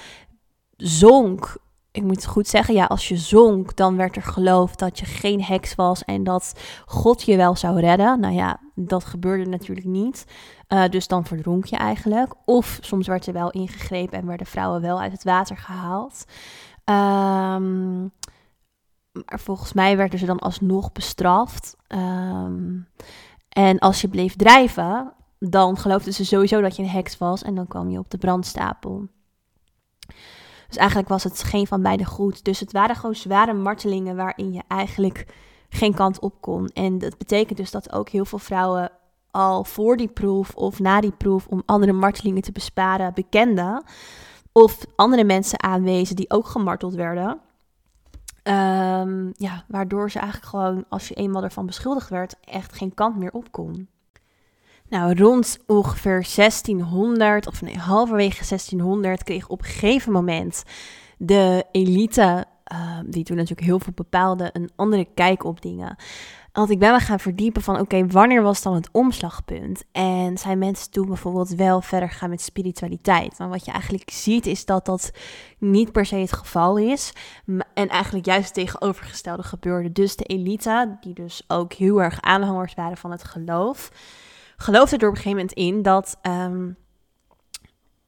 zonk, 0.77 1.57
ik 1.91 2.03
moet 2.03 2.15
het 2.15 2.25
goed 2.25 2.47
zeggen, 2.47 2.73
ja, 2.73 2.85
als 2.85 3.07
je 3.07 3.17
zonk, 3.17 3.75
dan 3.75 3.95
werd 3.95 4.15
er 4.15 4.21
geloofd 4.21 4.79
dat 4.79 4.99
je 4.99 5.05
geen 5.05 5.43
heks 5.43 5.75
was 5.75 6.03
en 6.03 6.23
dat 6.23 6.59
God 6.85 7.23
je 7.23 7.37
wel 7.37 7.55
zou 7.55 7.79
redden. 7.79 8.19
Nou 8.19 8.33
ja, 8.33 8.59
dat 8.75 9.05
gebeurde 9.05 9.45
natuurlijk 9.45 9.87
niet. 9.87 10.25
Uh, 10.69 10.83
dus 10.89 11.07
dan 11.07 11.25
verdronk 11.25 11.65
je 11.65 11.77
eigenlijk. 11.77 12.33
Of 12.45 12.77
soms 12.81 13.07
werd 13.07 13.27
er 13.27 13.33
wel 13.33 13.49
ingegrepen 13.49 14.17
en 14.17 14.27
werden 14.27 14.47
vrouwen 14.47 14.81
wel 14.81 14.99
uit 14.99 15.11
het 15.11 15.23
water 15.23 15.57
gehaald. 15.57 16.25
Um, 16.85 18.11
maar 19.11 19.39
volgens 19.39 19.73
mij 19.73 19.97
werden 19.97 20.19
ze 20.19 20.25
dan 20.25 20.39
alsnog 20.39 20.91
bestraft. 20.91 21.75
Um, 21.87 22.87
en 23.49 23.79
als 23.79 24.01
je 24.01 24.07
bleef 24.07 24.35
drijven, 24.35 25.13
dan 25.39 25.77
geloofden 25.77 26.13
ze 26.13 26.25
sowieso 26.25 26.61
dat 26.61 26.75
je 26.75 26.83
een 26.83 26.89
heks 26.89 27.17
was 27.17 27.43
en 27.43 27.55
dan 27.55 27.67
kwam 27.67 27.89
je 27.89 27.99
op 27.99 28.09
de 28.09 28.17
brandstapel. 28.17 29.07
Dus 30.67 30.77
eigenlijk 30.79 31.09
was 31.09 31.23
het 31.23 31.43
geen 31.43 31.67
van 31.67 31.81
beide 31.81 32.05
goed. 32.05 32.43
Dus 32.43 32.59
het 32.59 32.71
waren 32.71 32.95
gewoon 32.95 33.15
zware 33.15 33.53
martelingen 33.53 34.15
waarin 34.15 34.53
je 34.53 34.61
eigenlijk 34.67 35.25
geen 35.69 35.93
kant 35.93 36.19
op 36.19 36.41
kon. 36.41 36.67
En 36.67 36.97
dat 36.97 37.17
betekent 37.17 37.57
dus 37.57 37.71
dat 37.71 37.91
ook 37.91 38.09
heel 38.09 38.25
veel 38.25 38.39
vrouwen 38.39 38.91
al 39.31 39.63
voor 39.63 39.97
die 39.97 40.07
proef 40.07 40.55
of 40.55 40.79
na 40.79 41.01
die 41.01 41.11
proef 41.11 41.47
om 41.47 41.61
andere 41.65 41.91
martelingen 41.91 42.41
te 42.41 42.51
besparen 42.51 43.13
bekenden. 43.13 43.83
Of 44.51 44.85
andere 44.95 45.23
mensen 45.23 45.63
aanwezen 45.63 46.15
die 46.15 46.29
ook 46.29 46.45
gemarteld 46.45 46.93
werden. 46.93 47.39
Um, 48.43 49.31
ja, 49.33 49.65
waardoor 49.67 50.11
ze 50.11 50.19
eigenlijk 50.19 50.49
gewoon, 50.49 50.85
als 50.89 51.07
je 51.07 51.13
eenmaal 51.13 51.43
ervan 51.43 51.65
beschuldigd 51.65 52.09
werd, 52.09 52.35
echt 52.43 52.73
geen 52.73 52.93
kant 52.93 53.17
meer 53.17 53.31
op 53.31 53.51
kon. 53.51 53.87
Nou, 54.89 55.15
rond 55.15 55.57
ongeveer 55.67 56.27
1600, 56.35 57.47
of 57.47 57.61
nee, 57.61 57.77
halverwege 57.77 58.47
1600, 58.47 59.23
kreeg 59.23 59.47
op 59.47 59.59
een 59.59 59.65
gegeven 59.65 60.11
moment 60.11 60.63
de 61.17 61.65
elite, 61.71 62.45
uh, 62.73 62.99
die 63.05 63.23
toen 63.23 63.35
natuurlijk 63.35 63.67
heel 63.67 63.79
veel 63.79 63.93
bepaalde, 63.95 64.49
een 64.53 64.71
andere 64.75 65.07
kijk 65.13 65.43
op 65.43 65.61
dingen. 65.61 65.95
Want 66.51 66.69
ik 66.69 66.79
ben 66.79 66.91
me 66.91 66.99
gaan 66.99 67.19
verdiepen 67.19 67.61
van, 67.61 67.79
oké, 67.79 68.07
wanneer 68.07 68.41
was 68.41 68.61
dan 68.61 68.73
het 68.73 68.89
omslagpunt? 68.91 69.83
En 69.91 70.37
zijn 70.37 70.57
mensen 70.57 70.91
toen 70.91 71.07
bijvoorbeeld 71.07 71.49
wel 71.49 71.81
verder 71.81 72.09
gaan 72.09 72.29
met 72.29 72.41
spiritualiteit? 72.41 73.37
Maar 73.37 73.49
wat 73.49 73.65
je 73.65 73.71
eigenlijk 73.71 74.09
ziet 74.11 74.45
is 74.45 74.65
dat 74.65 74.85
dat 74.85 75.11
niet 75.57 75.91
per 75.91 76.05
se 76.05 76.15
het 76.15 76.33
geval 76.33 76.77
is. 76.77 77.13
En 77.73 77.87
eigenlijk 77.87 78.25
juist 78.25 78.45
het 78.45 78.53
tegenovergestelde 78.53 79.43
gebeurde. 79.43 79.91
Dus 79.91 80.15
de 80.15 80.23
elite, 80.23 80.97
die 81.01 81.13
dus 81.13 81.43
ook 81.47 81.73
heel 81.73 82.01
erg 82.01 82.21
aanhangers 82.21 82.73
waren 82.73 82.97
van 82.97 83.11
het 83.11 83.23
geloof 83.23 83.91
geloofde 84.61 84.97
er 84.97 85.07
op 85.07 85.15
een 85.15 85.21
gegeven 85.21 85.37
moment 85.37 85.53
in 85.53 85.81
dat 85.81 86.19
um, 86.21 86.77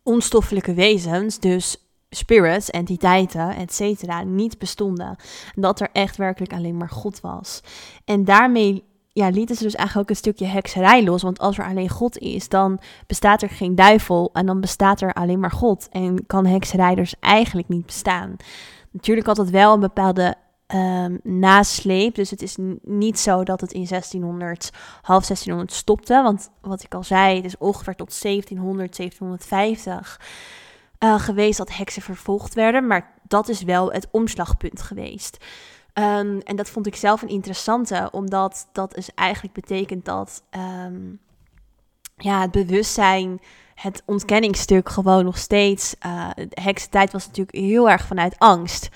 onstoffelijke 0.03 0.73
wezens, 0.73 1.39
dus 1.39 1.82
spirits, 2.15 2.69
entiteiten, 2.69 3.55
et 3.55 3.73
cetera, 3.73 4.23
niet 4.23 4.57
bestonden. 4.57 5.15
Dat 5.55 5.79
er 5.79 5.89
echt 5.93 6.17
werkelijk 6.17 6.53
alleen 6.53 6.77
maar 6.77 6.89
God 6.89 7.19
was. 7.19 7.61
En 8.05 8.25
daarmee 8.25 8.83
ja, 9.13 9.29
lieten 9.29 9.55
ze 9.55 9.63
dus 9.63 9.75
eigenlijk 9.75 10.09
ook 10.09 10.15
een 10.15 10.21
stukje 10.21 10.45
hekserij 10.45 11.03
los. 11.03 11.21
Want 11.21 11.39
als 11.39 11.57
er 11.57 11.65
alleen 11.65 11.89
God 11.89 12.17
is, 12.17 12.49
dan 12.49 12.79
bestaat 13.07 13.41
er 13.41 13.49
geen 13.49 13.75
duivel 13.75 14.29
en 14.33 14.45
dan 14.45 14.61
bestaat 14.61 15.01
er 15.01 15.13
alleen 15.13 15.39
maar 15.39 15.51
God. 15.51 15.89
En 15.89 16.25
kan 16.25 16.45
hekserij 16.45 16.95
dus 16.95 17.15
eigenlijk 17.19 17.67
niet 17.67 17.85
bestaan. 17.85 18.35
Natuurlijk 18.91 19.27
had 19.27 19.37
het 19.37 19.49
wel 19.49 19.73
een 19.73 19.79
bepaalde 19.79 20.35
um, 20.67 21.19
nasleep. 21.23 22.15
Dus 22.15 22.29
het 22.29 22.41
is 22.41 22.57
niet 22.81 23.19
zo 23.19 23.43
dat 23.43 23.61
het 23.61 23.71
in 23.71 23.85
1600, 23.85 24.71
half 25.01 25.25
1600 25.25 25.71
stopte. 25.71 26.21
Want 26.21 26.49
wat 26.61 26.83
ik 26.83 26.93
al 26.93 27.03
zei, 27.03 27.35
het 27.35 27.45
is 27.45 27.57
ongeveer 27.57 27.95
tot 27.95 28.21
1700, 28.21 28.97
1750 28.97 30.19
uh, 31.03 31.19
geweest 31.19 31.57
dat 31.57 31.75
heksen 31.75 32.01
vervolgd 32.01 32.53
werden. 32.53 32.87
Maar 32.87 33.13
dat 33.27 33.49
is 33.49 33.63
wel 33.63 33.91
het 33.91 34.07
omslagpunt 34.11 34.81
geweest. 34.81 35.37
Ehm, 35.93 36.39
en 36.39 36.55
dat 36.55 36.69
vond 36.69 36.87
ik 36.87 36.95
zelf 36.95 37.21
een 37.21 37.29
interessante, 37.29 38.09
omdat 38.11 38.69
dat 38.71 38.93
dus 38.93 39.09
eigenlijk 39.15 39.53
betekent 39.53 40.05
dat 40.05 40.43
ehm, 40.49 41.01
ja, 42.17 42.41
het 42.41 42.51
bewustzijn, 42.51 43.41
het 43.75 44.03
ontkenningsstuk 44.05 44.89
gewoon 44.89 45.23
nog 45.23 45.37
steeds. 45.37 45.95
Uh, 46.05 46.29
de 46.35 46.61
heksentijd 46.61 47.11
was 47.11 47.25
natuurlijk 47.25 47.57
heel 47.57 47.89
erg 47.89 48.05
vanuit 48.05 48.39
angst. 48.39 48.89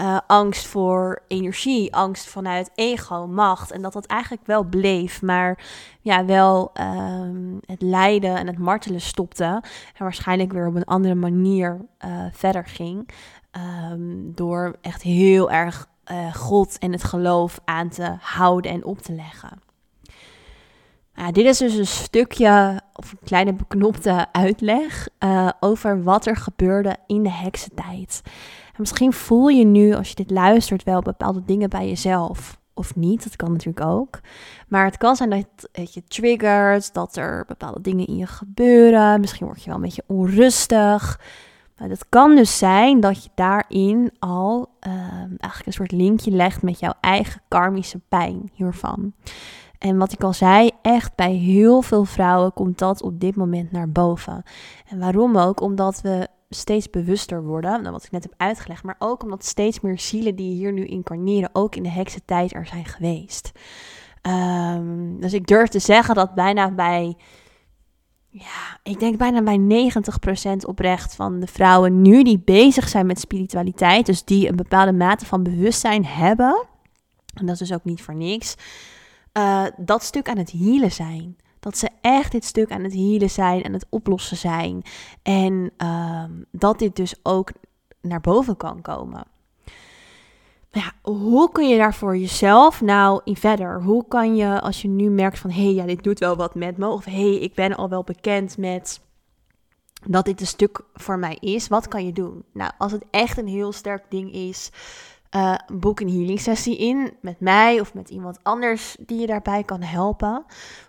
Uh, 0.00 0.18
angst 0.26 0.66
voor 0.66 1.22
energie, 1.28 1.94
angst 1.94 2.28
vanuit 2.28 2.70
ego, 2.74 3.26
macht. 3.26 3.70
En 3.70 3.82
dat 3.82 3.92
dat 3.92 4.06
eigenlijk 4.06 4.46
wel 4.46 4.62
bleef, 4.62 5.22
maar 5.22 5.64
ja, 6.00 6.24
wel 6.24 6.72
um, 6.80 7.60
het 7.66 7.82
lijden 7.82 8.36
en 8.36 8.46
het 8.46 8.58
martelen 8.58 9.00
stopte. 9.00 9.44
En 9.44 9.62
waarschijnlijk 9.98 10.52
weer 10.52 10.66
op 10.66 10.74
een 10.74 10.84
andere 10.84 11.14
manier 11.14 11.80
uh, 12.04 12.24
verder 12.32 12.66
ging. 12.66 13.08
Um, 13.90 14.34
door 14.34 14.76
echt 14.80 15.02
heel 15.02 15.50
erg 15.50 15.88
uh, 16.12 16.34
God 16.34 16.78
en 16.78 16.92
het 16.92 17.04
geloof 17.04 17.60
aan 17.64 17.88
te 17.88 18.16
houden 18.20 18.70
en 18.70 18.84
op 18.84 18.98
te 18.98 19.12
leggen. 19.12 19.62
Nou, 21.14 21.32
dit 21.32 21.44
is 21.44 21.58
dus 21.58 21.74
een 21.74 21.86
stukje, 21.86 22.80
of 22.92 23.12
een 23.12 23.18
kleine 23.24 23.52
beknopte 23.52 24.26
uitleg 24.32 25.08
over 25.60 26.02
wat 26.02 26.26
er 26.26 26.36
gebeurde 26.36 26.96
in 27.06 27.22
de 27.22 27.30
heksentijd. 27.30 28.22
En 28.80 28.86
misschien 28.86 29.12
voel 29.12 29.48
je 29.48 29.64
nu, 29.64 29.94
als 29.94 30.08
je 30.08 30.14
dit 30.14 30.30
luistert, 30.30 30.82
wel 30.82 31.00
bepaalde 31.00 31.42
dingen 31.44 31.70
bij 31.70 31.88
jezelf. 31.88 32.60
Of 32.74 32.96
niet, 32.96 33.24
dat 33.24 33.36
kan 33.36 33.52
natuurlijk 33.52 33.86
ook. 33.86 34.20
Maar 34.68 34.84
het 34.84 34.96
kan 34.96 35.16
zijn 35.16 35.30
dat 35.30 35.68
het 35.72 35.94
je 35.94 36.04
triggert, 36.04 36.94
dat 36.94 37.16
er 37.16 37.44
bepaalde 37.46 37.80
dingen 37.80 38.06
in 38.06 38.16
je 38.16 38.26
gebeuren. 38.26 39.20
Misschien 39.20 39.46
word 39.46 39.60
je 39.60 39.66
wel 39.66 39.74
een 39.74 39.82
beetje 39.82 40.04
onrustig. 40.06 41.20
Nou, 41.76 41.88
dat 41.88 42.08
kan 42.08 42.36
dus 42.36 42.58
zijn 42.58 43.00
dat 43.00 43.24
je 43.24 43.30
daarin 43.34 44.12
al 44.18 44.68
uh, 44.86 44.92
eigenlijk 45.22 45.66
een 45.66 45.72
soort 45.72 45.92
linkje 45.92 46.30
legt 46.30 46.62
met 46.62 46.78
jouw 46.78 46.94
eigen 47.00 47.40
karmische 47.48 48.00
pijn 48.08 48.50
hiervan. 48.52 49.12
En 49.78 49.98
wat 49.98 50.12
ik 50.12 50.22
al 50.22 50.32
zei, 50.32 50.70
echt 50.82 51.14
bij 51.14 51.32
heel 51.32 51.82
veel 51.82 52.04
vrouwen 52.04 52.52
komt 52.52 52.78
dat 52.78 53.02
op 53.02 53.20
dit 53.20 53.36
moment 53.36 53.72
naar 53.72 53.90
boven. 53.90 54.42
En 54.88 54.98
waarom 54.98 55.36
ook? 55.36 55.60
Omdat 55.60 56.00
we 56.00 56.28
steeds 56.50 56.90
bewuster 56.90 57.44
worden, 57.44 57.82
nou, 57.82 57.92
wat 57.92 58.04
ik 58.04 58.10
net 58.10 58.22
heb 58.22 58.34
uitgelegd, 58.36 58.82
maar 58.82 58.96
ook 58.98 59.22
omdat 59.22 59.44
steeds 59.44 59.80
meer 59.80 59.98
zielen 59.98 60.36
die 60.36 60.54
hier 60.54 60.72
nu 60.72 60.84
incarneren, 60.84 61.50
ook 61.52 61.76
in 61.76 61.82
de 61.82 61.88
heksentijd 61.88 62.54
er 62.54 62.66
zijn 62.66 62.84
geweest. 62.84 63.52
Um, 64.22 65.20
dus 65.20 65.32
ik 65.32 65.46
durf 65.46 65.68
te 65.68 65.78
zeggen 65.78 66.14
dat 66.14 66.34
bijna 66.34 66.70
bij, 66.70 67.16
ja, 68.28 68.78
ik 68.82 69.00
denk 69.00 69.16
bijna 69.16 69.42
bij 69.42 69.90
90% 70.62 70.66
oprecht 70.66 71.14
van 71.14 71.40
de 71.40 71.46
vrouwen 71.46 72.02
nu 72.02 72.22
die 72.22 72.38
bezig 72.38 72.88
zijn 72.88 73.06
met 73.06 73.20
spiritualiteit, 73.20 74.06
dus 74.06 74.24
die 74.24 74.48
een 74.48 74.56
bepaalde 74.56 74.92
mate 74.92 75.26
van 75.26 75.42
bewustzijn 75.42 76.04
hebben, 76.04 76.66
en 77.34 77.46
dat 77.46 77.60
is 77.60 77.68
dus 77.68 77.72
ook 77.72 77.84
niet 77.84 78.02
voor 78.02 78.14
niks, 78.14 78.54
uh, 79.32 79.66
dat 79.76 80.02
stuk 80.02 80.28
aan 80.28 80.38
het 80.38 80.50
hielen 80.50 80.92
zijn. 80.92 81.36
Dat 81.60 81.78
ze 81.78 81.88
echt 82.00 82.32
dit 82.32 82.44
stuk 82.44 82.70
aan 82.70 82.82
het 82.82 82.92
hielen 82.92 83.30
zijn 83.30 83.62
en 83.62 83.72
het 83.72 83.86
oplossen 83.88 84.36
zijn. 84.36 84.82
En 85.22 85.70
uh, 85.78 86.24
dat 86.50 86.78
dit 86.78 86.96
dus 86.96 87.14
ook 87.22 87.52
naar 88.00 88.20
boven 88.20 88.56
kan 88.56 88.80
komen. 88.82 89.24
Maar 90.72 90.82
ja, 90.82 91.12
hoe 91.12 91.50
kun 91.52 91.68
je 91.68 91.76
daar 91.76 91.94
voor 91.94 92.16
jezelf 92.16 92.80
nou 92.80 93.20
in 93.24 93.36
verder? 93.36 93.82
Hoe 93.82 94.04
kan 94.08 94.36
je, 94.36 94.60
als 94.60 94.82
je 94.82 94.88
nu 94.88 95.10
merkt 95.10 95.38
van... 95.38 95.50
hé, 95.50 95.62
hey, 95.62 95.74
ja, 95.74 95.86
dit 95.86 96.02
doet 96.02 96.18
wel 96.18 96.36
wat 96.36 96.54
met 96.54 96.76
me. 96.76 96.88
Of 96.88 97.04
hé, 97.04 97.12
hey, 97.12 97.38
ik 97.38 97.54
ben 97.54 97.76
al 97.76 97.88
wel 97.88 98.04
bekend 98.04 98.58
met 98.58 99.00
dat 100.06 100.24
dit 100.24 100.40
een 100.40 100.46
stuk 100.46 100.80
voor 100.94 101.18
mij 101.18 101.36
is. 101.40 101.68
Wat 101.68 101.88
kan 101.88 102.06
je 102.06 102.12
doen? 102.12 102.44
Nou, 102.52 102.72
als 102.78 102.92
het 102.92 103.04
echt 103.10 103.38
een 103.38 103.48
heel 103.48 103.72
sterk 103.72 104.04
ding 104.08 104.32
is 104.32 104.70
uh, 105.36 105.54
boek 105.72 106.00
een 106.00 106.10
healing 106.10 106.40
sessie 106.40 106.78
in 106.78 107.12
met 107.20 107.40
mij 107.40 107.80
of 107.80 107.94
met 107.94 108.10
iemand 108.10 108.38
anders 108.42 108.96
die 109.00 109.20
je 109.20 109.26
daarbij 109.26 109.64
kan 109.64 109.82
helpen. 109.82 110.44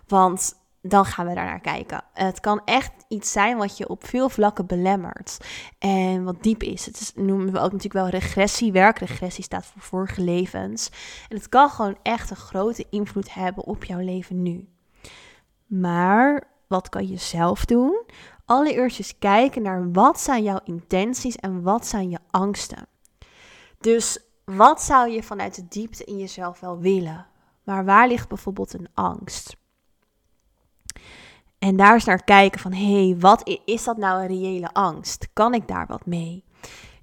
Want 0.06 0.54
dan 0.82 1.04
gaan 1.04 1.26
we 1.26 1.34
daar 1.34 1.44
naar 1.44 1.60
kijken. 1.60 2.04
Het 2.12 2.40
kan 2.40 2.62
echt 2.64 2.92
iets 3.08 3.32
zijn 3.32 3.56
wat 3.56 3.76
je 3.76 3.88
op 3.88 4.06
veel 4.06 4.28
vlakken 4.28 4.66
belemmert 4.66 5.36
en 5.78 6.24
wat 6.24 6.42
diep 6.42 6.62
is. 6.62 6.86
Het 6.86 7.00
is, 7.00 7.12
noemen 7.14 7.52
we 7.52 7.58
ook 7.58 7.72
natuurlijk 7.72 7.92
wel. 7.92 8.08
Regressie 8.08 9.42
staat 9.44 9.66
voor 9.66 9.82
vorige 9.82 10.20
levens. 10.20 10.90
En 11.28 11.36
het 11.36 11.48
kan 11.48 11.70
gewoon 11.70 11.98
echt 12.02 12.30
een 12.30 12.36
grote 12.36 12.86
invloed 12.90 13.34
hebben 13.34 13.64
op 13.64 13.84
jouw 13.84 14.00
leven 14.00 14.42
nu. 14.42 14.68
Maar 15.66 16.48
wat 16.66 16.88
kan 16.88 17.08
je 17.08 17.16
zelf 17.16 17.64
doen? 17.64 18.02
Allereerst 18.44 18.98
eens 18.98 19.18
kijken 19.18 19.62
naar 19.62 19.92
wat 19.92 20.20
zijn 20.20 20.42
jouw 20.42 20.60
intenties 20.64 21.36
en 21.36 21.62
wat 21.62 21.86
zijn 21.86 22.10
je 22.10 22.18
angsten. 22.30 22.86
Dus 23.78 24.18
wat 24.44 24.82
zou 24.82 25.10
je 25.10 25.22
vanuit 25.22 25.54
de 25.54 25.68
diepte 25.68 26.04
in 26.04 26.18
jezelf 26.18 26.60
wel 26.60 26.78
willen? 26.78 27.26
Maar 27.62 27.84
waar 27.84 28.08
ligt 28.08 28.28
bijvoorbeeld 28.28 28.72
een 28.72 28.88
angst? 28.94 29.56
En 31.62 31.76
daar 31.76 31.92
eens 31.92 32.04
naar 32.04 32.24
kijken 32.24 32.60
van, 32.60 32.72
hé, 32.72 33.06
hey, 33.06 33.16
wat 33.18 33.58
is 33.64 33.84
dat 33.84 33.96
nou 33.96 34.20
een 34.20 34.26
reële 34.26 34.72
angst? 34.72 35.28
Kan 35.32 35.54
ik 35.54 35.68
daar 35.68 35.86
wat 35.86 36.06
mee? 36.06 36.44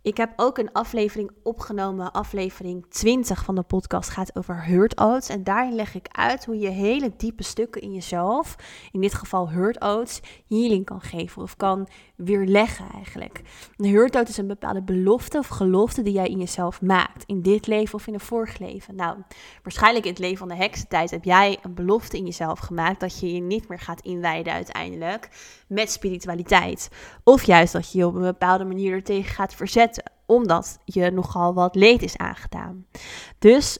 Ik 0.02 0.18
heb 0.18 0.34
ook 0.36 0.58
een 0.58 0.72
aflevering 0.72 1.32
opgenomen, 1.44 2.12
aflevering 2.12 2.86
20 2.90 3.44
van 3.44 3.56
de 3.56 3.62
podcast 3.62 4.10
gaat 4.10 4.36
over 4.36 4.66
hurt. 4.66 4.96
En 5.30 5.44
daarin 5.44 5.76
leg 5.76 5.96
ik 5.96 6.08
uit 6.12 6.46
hoe 6.46 6.60
je 6.60 6.70
hele 6.70 7.12
diepe 7.18 7.44
stukken 7.44 7.82
in 7.82 7.94
jezelf, 7.94 8.56
in 8.92 9.02
dit 9.02 9.14
geval 9.14 9.50
hurt 9.50 10.22
healing 10.48 10.86
kan 10.86 11.02
geven 11.02 11.42
of 11.42 11.56
kan 11.56 11.88
weerleggen 12.16 12.86
eigenlijk. 12.94 13.42
Een 13.78 13.90
hurt 13.90 14.30
is 14.30 14.38
een 14.38 14.48
bepaalde 14.48 14.82
belofte 14.82 15.38
of 15.38 15.48
gelofte 15.48 16.02
die 16.02 16.14
jij 16.14 16.28
in 16.28 16.40
jezelf 16.40 16.82
maakt, 16.82 17.24
in 17.26 17.42
dit 17.42 17.68
leven 17.68 17.96
of 17.96 18.08
in 18.08 18.14
een 18.14 18.20
vorig 18.20 18.58
leven. 18.60 18.96
Nou, 18.96 19.18
waarschijnlijk 19.64 20.06
in 20.06 20.12
het 20.12 20.20
leven 20.20 20.38
van 20.38 20.48
de 20.48 20.56
heksentijd 20.56 21.12
heb 21.12 21.24
jij 21.24 21.60
een 21.62 21.74
belofte 21.74 22.18
in 22.18 22.26
jezelf 22.26 22.60
gemaakt 22.60 23.00
dat 23.00 23.20
je 23.20 23.34
je 23.34 23.42
niet 23.42 23.68
meer 23.68 23.80
gaat 23.80 24.02
inwijden 24.02 24.54
uiteindelijk 24.54 25.30
met 25.70 25.92
spiritualiteit. 25.92 26.90
Of 27.24 27.44
juist 27.44 27.74
dat 27.74 27.92
je 27.92 27.98
je 27.98 28.06
op 28.06 28.16
een 28.16 28.22
bepaalde 28.22 28.66
manier 28.66 28.94
er 28.94 29.04
tegen 29.04 29.34
gaat 29.34 29.54
verzetten, 29.54 30.12
omdat 30.26 30.80
je 30.86 31.12
nogal 31.12 31.54
wat 31.54 31.76
leed 31.76 32.02
is 32.02 32.18
aangedaan. 32.18 32.86
Dus 33.40 33.78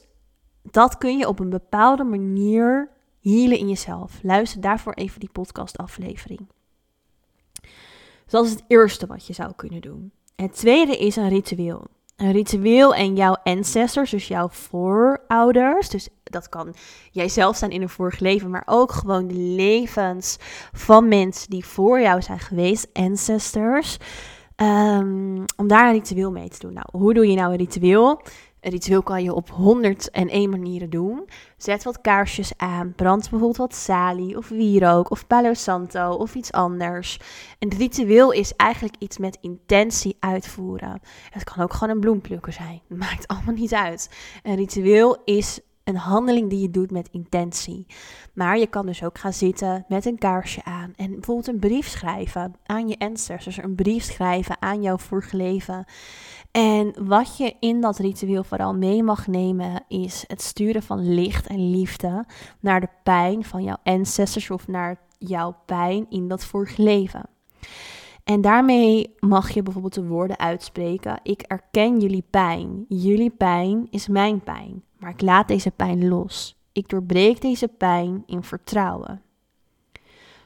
dat 0.62 0.98
kun 0.98 1.18
je 1.18 1.28
op 1.28 1.38
een 1.38 1.50
bepaalde 1.50 2.04
manier 2.04 2.90
healen 3.22 3.58
in 3.58 3.68
jezelf. 3.68 4.18
Luister 4.22 4.60
daarvoor 4.60 4.92
even 4.92 5.20
die 5.20 5.30
podcastaflevering. 5.32 6.48
Dus 8.24 8.32
dat 8.32 8.44
is 8.44 8.50
het 8.50 8.64
eerste 8.66 9.06
wat 9.06 9.26
je 9.26 9.32
zou 9.32 9.52
kunnen 9.56 9.80
doen. 9.80 10.12
Het 10.36 10.54
tweede 10.54 10.98
is 10.98 11.16
een 11.16 11.28
ritueel. 11.28 11.86
Een 12.20 12.32
ritueel 12.32 12.94
en 12.94 13.16
jouw 13.16 13.36
ancestors, 13.44 14.10
dus 14.10 14.28
jouw 14.28 14.48
voorouders. 14.48 15.88
Dus 15.88 16.08
dat 16.24 16.48
kan 16.48 16.74
jijzelf 17.10 17.56
zijn 17.56 17.70
in 17.70 17.82
een 17.82 17.88
vorig 17.88 18.18
leven, 18.18 18.50
maar 18.50 18.62
ook 18.66 18.92
gewoon 18.92 19.26
de 19.26 19.34
levens 19.34 20.36
van 20.72 21.08
mensen 21.08 21.50
die 21.50 21.64
voor 21.64 22.00
jou 22.00 22.22
zijn 22.22 22.38
geweest, 22.38 22.88
ancestors. 22.92 23.96
Um, 24.56 25.44
om 25.56 25.68
daar 25.68 25.86
een 25.86 25.92
ritueel 25.92 26.30
mee 26.30 26.48
te 26.48 26.58
doen. 26.58 26.72
Nou, 26.72 26.86
hoe 26.92 27.14
doe 27.14 27.26
je 27.26 27.36
nou 27.36 27.50
een 27.50 27.58
ritueel? 27.58 28.22
Ritueel 28.60 29.02
kan 29.02 29.22
je 29.22 29.34
op 29.34 29.50
101 29.50 30.50
manieren 30.50 30.90
doen. 30.90 31.28
Zet 31.56 31.84
wat 31.84 32.00
kaarsjes 32.00 32.52
aan. 32.56 32.92
Brand 32.94 33.20
bijvoorbeeld 33.20 33.56
wat 33.56 33.74
salie 33.74 34.36
of 34.36 34.48
wierook 34.48 35.10
of 35.10 35.26
palo 35.26 35.54
santo 35.54 36.12
of 36.12 36.34
iets 36.34 36.52
anders. 36.52 37.18
Een 37.58 37.72
ritueel 37.78 38.32
is 38.32 38.56
eigenlijk 38.56 38.94
iets 38.98 39.18
met 39.18 39.38
intentie 39.40 40.16
uitvoeren. 40.20 41.00
Het 41.30 41.44
kan 41.44 41.62
ook 41.62 41.72
gewoon 41.72 41.94
een 41.94 42.00
bloemplukken 42.00 42.52
zijn. 42.52 42.80
Maakt 42.98 43.28
allemaal 43.28 43.54
niet 43.54 43.74
uit. 43.74 44.10
Een 44.42 44.56
ritueel 44.56 45.22
is 45.24 45.60
een 45.84 45.96
handeling 45.96 46.50
die 46.50 46.60
je 46.60 46.70
doet 46.70 46.90
met 46.90 47.08
intentie. 47.10 47.86
Maar 48.32 48.58
je 48.58 48.66
kan 48.66 48.86
dus 48.86 49.04
ook 49.04 49.18
gaan 49.18 49.32
zitten 49.32 49.84
met 49.88 50.04
een 50.04 50.18
kaarsje 50.18 50.64
aan 50.64 50.92
en 50.96 51.10
bijvoorbeeld 51.10 51.46
een 51.46 51.58
brief 51.58 51.88
schrijven 51.88 52.54
aan 52.66 52.88
je 52.88 52.98
ancestors, 52.98 53.62
een 53.62 53.74
brief 53.74 54.02
schrijven 54.02 54.62
aan 54.62 54.82
jouw 54.82 54.98
vorige 54.98 55.36
leven. 55.36 55.84
En 56.50 57.06
wat 57.06 57.36
je 57.36 57.56
in 57.60 57.80
dat 57.80 57.98
ritueel 57.98 58.44
vooral 58.44 58.74
mee 58.74 59.02
mag 59.02 59.26
nemen 59.26 59.84
is 59.88 60.24
het 60.26 60.42
sturen 60.42 60.82
van 60.82 61.14
licht 61.14 61.46
en 61.46 61.70
liefde 61.70 62.24
naar 62.60 62.80
de 62.80 62.88
pijn 63.02 63.44
van 63.44 63.62
jouw 63.62 63.78
ancestors 63.82 64.50
of 64.50 64.68
naar 64.68 65.00
jouw 65.18 65.56
pijn 65.66 66.06
in 66.08 66.28
dat 66.28 66.44
vorige 66.44 66.82
leven. 66.82 67.28
En 68.24 68.40
daarmee 68.40 69.14
mag 69.18 69.50
je 69.50 69.62
bijvoorbeeld 69.62 69.94
de 69.94 70.06
woorden 70.06 70.38
uitspreken: 70.38 71.20
Ik 71.22 71.42
erken 71.42 72.00
jullie 72.00 72.24
pijn. 72.30 72.84
Jullie 72.88 73.30
pijn 73.30 73.86
is 73.90 74.08
mijn 74.08 74.40
pijn. 74.40 74.82
Maar 74.98 75.10
ik 75.10 75.20
laat 75.20 75.48
deze 75.48 75.70
pijn 75.70 76.08
los. 76.08 76.58
Ik 76.72 76.88
doorbreek 76.88 77.40
deze 77.40 77.68
pijn 77.68 78.22
in 78.26 78.42
vertrouwen. 78.42 79.22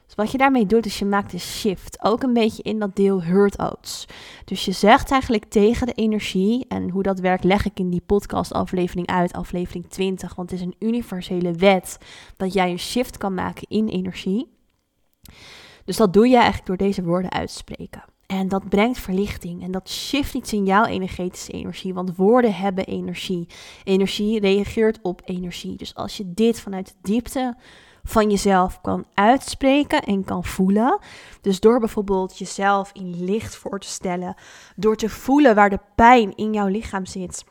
Dus 0.05 0.15
wat 0.15 0.31
je 0.31 0.37
daarmee 0.37 0.65
doet, 0.65 0.85
is 0.85 0.99
je 0.99 1.05
maakt 1.05 1.33
een 1.33 1.39
shift. 1.39 2.03
Ook 2.03 2.23
een 2.23 2.33
beetje 2.33 2.63
in 2.63 2.79
dat 2.79 2.95
deel 2.95 3.23
hurt 3.23 3.59
oats. 3.59 4.05
Dus 4.45 4.65
je 4.65 4.71
zegt 4.71 5.11
eigenlijk 5.11 5.45
tegen 5.45 5.87
de 5.87 5.93
energie, 5.93 6.65
en 6.67 6.89
hoe 6.89 7.03
dat 7.03 7.19
werkt 7.19 7.43
leg 7.43 7.65
ik 7.65 7.79
in 7.79 7.89
die 7.89 8.03
podcast 8.05 8.53
aflevering 8.53 9.07
uit, 9.07 9.33
aflevering 9.33 9.89
20. 9.89 10.35
Want 10.35 10.51
het 10.51 10.59
is 10.59 10.65
een 10.65 10.75
universele 10.79 11.51
wet 11.51 11.97
dat 12.37 12.53
jij 12.53 12.69
een 12.69 12.79
shift 12.79 13.17
kan 13.17 13.33
maken 13.33 13.67
in 13.67 13.87
energie. 13.87 14.53
Dus 15.85 15.97
dat 15.97 16.13
doe 16.13 16.27
je 16.27 16.35
eigenlijk 16.35 16.65
door 16.65 16.77
deze 16.77 17.03
woorden 17.03 17.31
uit 17.31 17.47
te 17.47 17.53
spreken. 17.53 18.03
En 18.25 18.47
dat 18.47 18.69
brengt 18.69 18.99
verlichting 18.99 19.63
en 19.63 19.71
dat 19.71 19.89
shift 19.89 20.33
iets 20.33 20.53
in 20.53 20.65
jouw 20.65 20.85
energetische 20.85 21.51
energie, 21.51 21.93
want 21.93 22.15
woorden 22.15 22.55
hebben 22.55 22.85
energie. 22.85 23.47
Energie 23.83 24.39
reageert 24.39 24.99
op 25.01 25.21
energie. 25.25 25.75
Dus 25.75 25.95
als 25.95 26.17
je 26.17 26.33
dit 26.33 26.59
vanuit 26.59 26.87
de 26.87 26.93
diepte 27.01 27.55
van 28.03 28.29
jezelf 28.29 28.81
kan 28.81 29.05
uitspreken 29.13 30.01
en 30.03 30.23
kan 30.23 30.43
voelen. 30.43 30.99
Dus 31.41 31.59
door 31.59 31.79
bijvoorbeeld 31.79 32.37
jezelf 32.37 32.91
in 32.93 33.23
licht 33.23 33.55
voor 33.55 33.79
te 33.79 33.87
stellen, 33.87 34.35
door 34.75 34.95
te 34.95 35.09
voelen 35.09 35.55
waar 35.55 35.69
de 35.69 35.79
pijn 35.95 36.35
in 36.35 36.53
jouw 36.53 36.67
lichaam 36.67 37.05
zit 37.05 37.43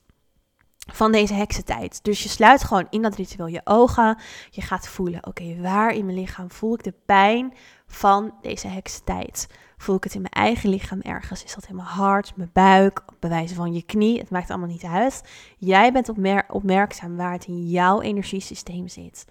van 0.92 1.12
deze 1.12 1.34
heksentijd. 1.34 2.04
Dus 2.04 2.22
je 2.22 2.28
sluit 2.28 2.64
gewoon 2.64 2.86
in 2.90 3.02
dat 3.02 3.14
ritueel 3.14 3.46
je 3.46 3.60
ogen. 3.64 4.18
Je 4.50 4.60
gaat 4.60 4.88
voelen, 4.88 5.26
oké, 5.26 5.60
waar 5.60 5.94
in 5.94 6.04
mijn 6.04 6.18
lichaam 6.18 6.50
voel 6.50 6.74
ik 6.74 6.82
de 6.82 6.94
pijn 7.06 7.52
van 7.86 8.34
deze 8.40 8.68
heksentijd? 8.68 9.48
Voel 9.76 9.96
ik 9.96 10.04
het 10.04 10.14
in 10.14 10.20
mijn 10.20 10.32
eigen 10.32 10.70
lichaam 10.70 11.00
ergens? 11.00 11.44
Is 11.44 11.54
dat 11.54 11.66
in 11.68 11.74
mijn 11.74 11.88
hart, 11.88 12.36
mijn 12.36 12.50
buik, 12.52 13.02
bewijzen 13.18 13.56
van 13.56 13.72
je 13.72 13.82
knie? 13.82 14.18
Het 14.18 14.30
maakt 14.30 14.50
allemaal 14.50 14.68
niet 14.68 14.84
uit. 14.84 15.22
Jij 15.58 15.92
bent 15.92 16.08
opmer 16.08 16.44
opmerkzaam 16.48 17.16
waar 17.16 17.32
het 17.32 17.46
in 17.46 17.68
jouw 17.68 18.00
energiesysteem 18.00 18.88
zit. 18.88 19.24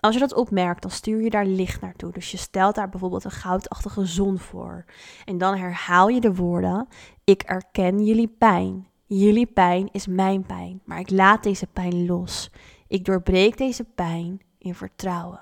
Als 0.00 0.14
je 0.14 0.20
dat 0.20 0.34
opmerkt, 0.34 0.82
dan 0.82 0.90
stuur 0.90 1.22
je 1.22 1.30
daar 1.30 1.46
licht 1.46 1.80
naartoe. 1.80 2.12
Dus 2.12 2.30
je 2.30 2.36
stelt 2.36 2.74
daar 2.74 2.88
bijvoorbeeld 2.88 3.24
een 3.24 3.30
goudachtige 3.30 4.06
zon 4.06 4.38
voor. 4.38 4.84
En 5.24 5.38
dan 5.38 5.56
herhaal 5.56 6.08
je 6.08 6.20
de 6.20 6.34
woorden: 6.34 6.88
Ik 7.24 7.42
erken 7.42 8.04
jullie 8.04 8.28
pijn. 8.28 8.86
Jullie 9.06 9.46
pijn 9.46 9.88
is 9.92 10.06
mijn 10.06 10.46
pijn, 10.46 10.80
maar 10.84 10.98
ik 10.98 11.10
laat 11.10 11.42
deze 11.42 11.66
pijn 11.66 12.06
los. 12.06 12.50
Ik 12.88 13.04
doorbreek 13.04 13.56
deze 13.56 13.84
pijn 13.84 14.40
in 14.58 14.74
vertrouwen. 14.74 15.40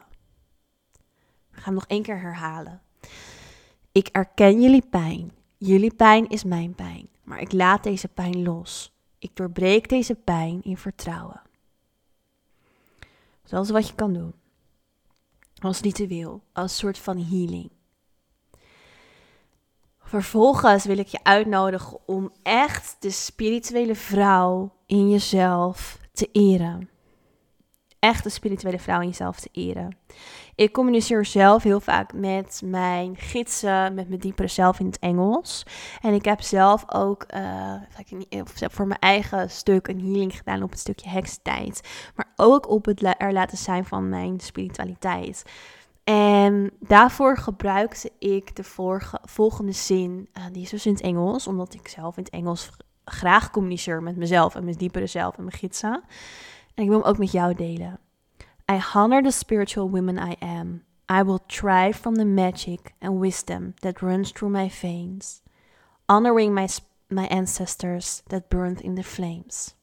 We 1.52 1.60
gaan 1.60 1.64
hem 1.64 1.74
nog 1.74 1.86
één 1.86 2.02
keer 2.02 2.20
herhalen. 2.20 2.82
Ik 3.92 4.08
erken 4.08 4.62
jullie 4.62 4.86
pijn. 4.90 5.32
Jullie 5.58 5.94
pijn 5.94 6.28
is 6.28 6.44
mijn 6.44 6.74
pijn, 6.74 7.08
maar 7.24 7.40
ik 7.40 7.52
laat 7.52 7.82
deze 7.82 8.08
pijn 8.08 8.42
los. 8.42 8.92
Ik 9.18 9.36
doorbreek 9.36 9.88
deze 9.88 10.14
pijn 10.14 10.62
in 10.62 10.76
vertrouwen. 10.76 11.42
Is 13.60 13.70
wat 13.70 13.88
je 13.88 13.94
kan 13.94 14.12
doen. 14.12 14.34
Als 15.60 15.80
ritueel, 15.80 16.42
als 16.52 16.76
soort 16.76 16.98
van 16.98 17.18
healing. 17.18 17.70
Vervolgens 19.98 20.84
wil 20.84 20.98
ik 20.98 21.06
je 21.06 21.24
uitnodigen 21.24 21.98
om 22.06 22.32
echt 22.42 22.96
de 22.98 23.10
spirituele 23.10 23.94
vrouw 23.94 24.72
in 24.86 25.10
jezelf 25.10 25.98
te 26.12 26.28
eren. 26.32 26.90
Echt 27.98 28.22
de 28.22 28.30
spirituele 28.30 28.78
vrouw 28.78 29.00
in 29.00 29.08
jezelf 29.08 29.40
te 29.40 29.48
eren. 29.52 29.96
Ik 30.54 30.72
communiceer 30.72 31.24
zelf 31.24 31.62
heel 31.62 31.80
vaak 31.80 32.12
met 32.12 32.60
mijn 32.64 33.16
gidsen, 33.16 33.94
met 33.94 34.08
mijn 34.08 34.20
diepere 34.20 34.48
zelf 34.48 34.80
in 34.80 34.86
het 34.86 34.98
Engels. 34.98 35.62
En 36.00 36.14
ik 36.14 36.24
heb 36.24 36.40
zelf 36.40 36.84
ook 36.86 37.26
uh, 37.34 37.74
voor 38.70 38.86
mijn 38.86 39.00
eigen 39.00 39.50
stuk 39.50 39.88
een 39.88 40.00
healing 40.00 40.36
gedaan 40.36 40.62
op 40.62 40.70
het 40.70 40.78
stukje 40.78 41.08
hekstijd. 41.08 41.88
Maar 42.14 42.32
ook 42.36 42.68
op 42.68 42.84
het 42.84 43.14
er 43.18 43.32
laten 43.32 43.58
zijn 43.58 43.84
van 43.84 44.08
mijn 44.08 44.40
spiritualiteit. 44.40 45.44
En 46.04 46.70
daarvoor 46.80 47.36
gebruikte 47.36 48.10
ik 48.18 48.56
de 48.56 48.64
volgende 49.24 49.72
zin. 49.72 50.28
Uh, 50.38 50.44
die 50.52 50.62
is 50.62 50.70
dus 50.70 50.86
in 50.86 50.92
het 50.92 51.02
Engels, 51.02 51.46
omdat 51.46 51.74
ik 51.74 51.88
zelf 51.88 52.16
in 52.16 52.22
het 52.22 52.32
Engels 52.32 52.70
graag 53.04 53.50
communiceer 53.50 54.02
met 54.02 54.16
mezelf 54.16 54.54
en 54.54 54.64
mijn 54.64 54.76
diepere 54.76 55.06
zelf 55.06 55.36
en 55.36 55.44
mijn 55.44 55.56
gidsen. 55.56 56.02
En 56.74 56.82
ik 56.82 56.88
wil 56.88 56.98
hem 56.98 57.08
ook 57.08 57.18
met 57.18 57.32
jou 57.32 57.54
delen. 57.54 57.98
I 58.72 58.82
honor 58.94 59.22
the 59.22 59.32
spiritual 59.32 59.90
woman 59.90 60.18
I 60.18 60.36
am. 60.40 60.84
I 61.06 61.22
will 61.22 61.44
thrive 61.46 61.94
from 61.94 62.14
the 62.14 62.24
magic 62.24 62.94
and 63.02 63.20
wisdom 63.20 63.74
that 63.82 64.00
runs 64.00 64.30
through 64.30 64.48
my 64.48 64.70
veins, 64.70 65.42
honoring 66.08 66.54
my, 66.54 66.68
my 67.10 67.26
ancestors 67.26 68.22
that 68.30 68.48
burned 68.48 68.80
in 68.80 68.94
the 68.94 69.02
flames. 69.02 69.74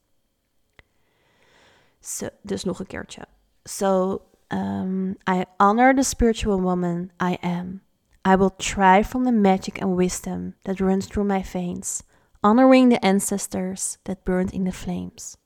So, 2.01 2.29
dus 2.43 2.63
nog 2.63 2.79
een 2.79 2.87
keertje. 2.87 3.25
So, 3.65 4.21
um, 4.49 5.17
I 5.27 5.45
honor 5.59 5.93
the 5.93 6.03
spiritual 6.03 6.59
woman 6.59 7.11
I 7.19 7.37
am. 7.43 7.81
I 8.25 8.35
will 8.35 8.55
thrive 8.57 9.07
from 9.07 9.23
the 9.23 9.31
magic 9.31 9.79
and 9.81 9.95
wisdom 9.95 10.55
that 10.63 10.79
runs 10.79 11.05
through 11.05 11.27
my 11.27 11.43
veins, 11.43 12.03
honoring 12.41 12.89
the 12.89 13.05
ancestors 13.05 13.99
that 14.03 14.23
burned 14.23 14.51
in 14.51 14.63
the 14.63 14.73
flames. 14.73 15.37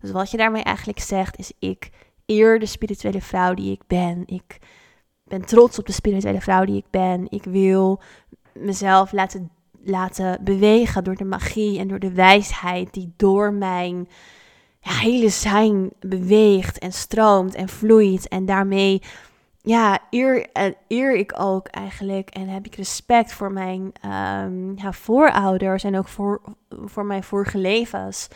Dus 0.00 0.10
wat 0.10 0.30
je 0.30 0.36
daarmee 0.36 0.62
eigenlijk 0.62 0.98
zegt 0.98 1.38
is: 1.38 1.52
ik 1.58 1.90
eer 2.28 2.58
de 2.58 2.66
spirituele 2.66 3.20
vrouw 3.20 3.54
die 3.54 3.72
ik 3.72 3.82
ben. 3.86 4.22
Ik 4.26 4.58
ben 5.24 5.44
trots 5.44 5.78
op 5.78 5.86
de 5.86 5.92
spirituele 5.92 6.40
vrouw 6.40 6.64
die 6.64 6.76
ik 6.76 6.90
ben. 6.90 7.26
Ik 7.28 7.44
wil 7.44 8.00
mezelf 8.52 9.12
laten, 9.12 9.50
laten 9.82 10.44
bewegen 10.44 11.04
door 11.04 11.16
de 11.16 11.24
magie 11.24 11.78
en 11.78 11.88
door 11.88 11.98
de 11.98 12.12
wijsheid 12.12 12.92
die 12.92 13.12
door 13.16 13.52
mijn 13.52 14.08
hele 14.80 15.28
zijn 15.28 15.90
beweegt 16.00 16.78
en 16.78 16.92
stroomt 16.92 17.54
en 17.54 17.68
vloeit. 17.68 18.28
En 18.28 18.46
daarmee 18.46 19.02
ja, 19.62 19.98
eer, 20.10 20.46
eer 20.88 21.16
ik 21.16 21.32
ook 21.40 21.66
eigenlijk 21.66 22.30
en 22.30 22.48
heb 22.48 22.66
ik 22.66 22.74
respect 22.74 23.32
voor 23.32 23.52
mijn 23.52 23.92
um, 24.04 24.72
ja, 24.76 24.92
voorouders 24.92 25.84
en 25.84 25.98
ook 25.98 26.08
voor, 26.08 26.40
voor 26.84 27.04
mijn 27.06 27.22
vorige 27.22 27.58
levens. 27.58 28.28